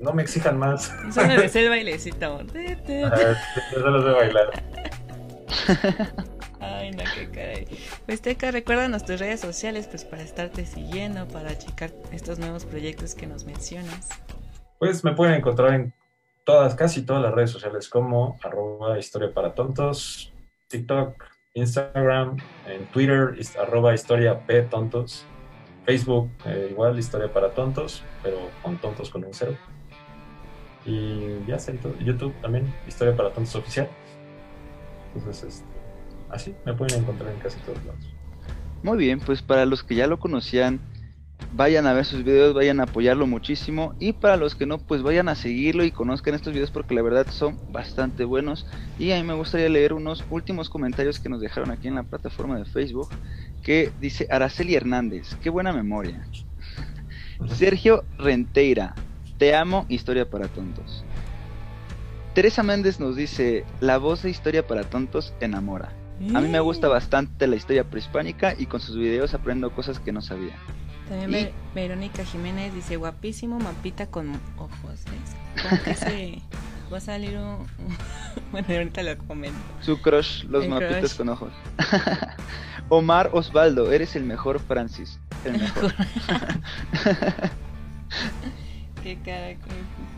[0.00, 0.92] no me exijan más.
[1.12, 2.40] Solo me sé el bailecito.
[3.74, 4.50] Solo sé bailar.
[6.64, 7.66] Ay, no, qué caray.
[8.06, 13.14] Pues Teca, recuérdanos tus redes sociales pues para estarte siguiendo, para checar estos nuevos proyectos
[13.14, 14.08] que nos mencionas.
[14.78, 15.94] Pues me pueden encontrar en
[16.44, 20.32] todas, casi todas las redes sociales como arroba historia para tontos,
[20.68, 21.22] TikTok,
[21.54, 22.36] Instagram,
[22.66, 25.24] en Twitter, arroba historia p tontos,
[25.84, 29.56] Facebook, eh, igual historia para tontos, pero con tontos con un cero.
[30.86, 33.88] Y ya sé, YouTube también, historia para tontos oficial.
[35.14, 35.73] Entonces, este,
[36.34, 38.04] así me pueden encontrar en casi todos lados.
[38.82, 40.80] Muy bien, pues para los que ya lo conocían,
[41.54, 45.02] vayan a ver sus videos, vayan a apoyarlo muchísimo y para los que no, pues
[45.02, 48.66] vayan a seguirlo y conozcan estos videos porque la verdad son bastante buenos
[48.98, 52.02] y a mí me gustaría leer unos últimos comentarios que nos dejaron aquí en la
[52.02, 53.08] plataforma de Facebook
[53.62, 56.26] que dice Araceli Hernández, qué buena memoria.
[57.48, 58.94] Sergio Renteira,
[59.38, 61.04] te amo, historia para tontos.
[62.34, 65.92] Teresa Méndez nos dice, la voz de historia para tontos enamora.
[66.34, 70.12] A mí me gusta bastante la historia prehispánica y con sus videos aprendo cosas que
[70.12, 70.54] no sabía.
[71.08, 75.00] También Verónica Jiménez dice, guapísimo mapita con ojos.
[75.84, 76.42] Que se
[76.92, 77.66] va a salir un...
[78.52, 79.58] bueno, ahorita lo comento.
[79.80, 81.52] Su crush, los mapitas con ojos.
[82.88, 85.18] Omar Osvaldo, eres el mejor Francis.
[85.44, 85.94] El mejor.
[89.02, 89.56] Qué cara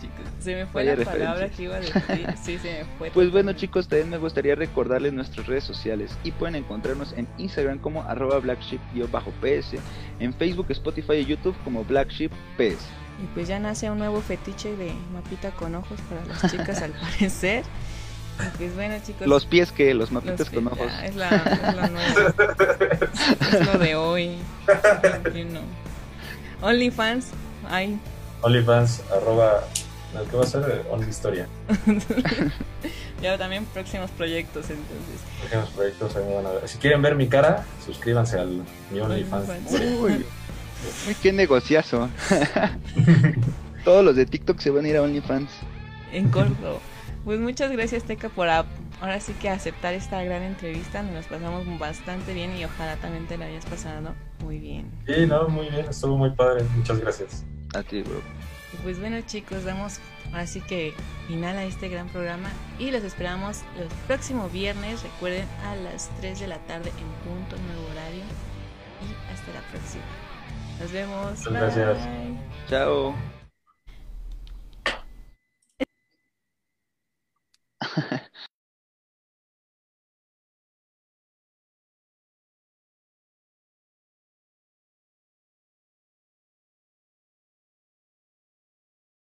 [0.01, 0.27] chicos.
[0.41, 2.35] Se me fue la palabra que iba a decir.
[2.43, 3.11] Sí, se me fue.
[3.11, 7.79] Pues bueno, chicos, también me gustaría recordarles nuestras redes sociales y pueden encontrarnos en Instagram
[7.79, 9.79] como arroba blackship-ps,
[10.21, 12.79] en Facebook, Spotify y YouTube como blackship-ps.
[13.23, 16.93] Y pues ya nace un nuevo fetiche de mapita con ojos para las chicas al
[17.19, 17.65] parecer.
[18.59, 19.27] Pues bueno, chicos.
[19.27, 20.93] Los pies que, los mapitas con ojos.
[21.03, 22.35] es, la, es nueva.
[23.61, 24.37] es, lo de hoy.
[26.61, 27.29] OnlyFans,
[27.69, 27.99] hay
[28.43, 29.65] OnlyFans, arroba,
[30.31, 30.85] ¿qué va a ser?
[30.91, 31.47] Only Historia.
[33.23, 35.21] ya también próximos proyectos, entonces.
[35.41, 36.69] Próximos proyectos, ahí me van a ver.
[36.69, 39.49] Si quieren ver mi cara, suscríbanse al mi OnlyFans.
[39.71, 40.25] Uy,
[41.09, 42.09] uy, qué negociazo.
[43.85, 45.51] Todos los de TikTok se van a ir a OnlyFans.
[46.13, 46.81] En corto.
[47.25, 51.03] Pues muchas gracias, Teca, por ahora sí que aceptar esta gran entrevista.
[51.03, 54.91] Nos pasamos bastante bien y ojalá también te la hayas pasado muy bien.
[55.07, 56.65] Sí, no, muy bien, estuvo muy padre.
[56.77, 57.45] Muchas gracias.
[57.75, 58.23] A ti, bro
[58.87, 59.99] pues bueno chicos, vamos
[60.33, 60.95] así que
[61.27, 66.39] final a este gran programa y los esperamos el próximo viernes, recuerden a las 3
[66.39, 68.23] de la tarde en punto, nuevo horario
[69.03, 70.05] y hasta la próxima.
[70.79, 71.37] Nos vemos.
[71.51, 72.09] Muchas gracias.
[72.69, 73.17] Chao.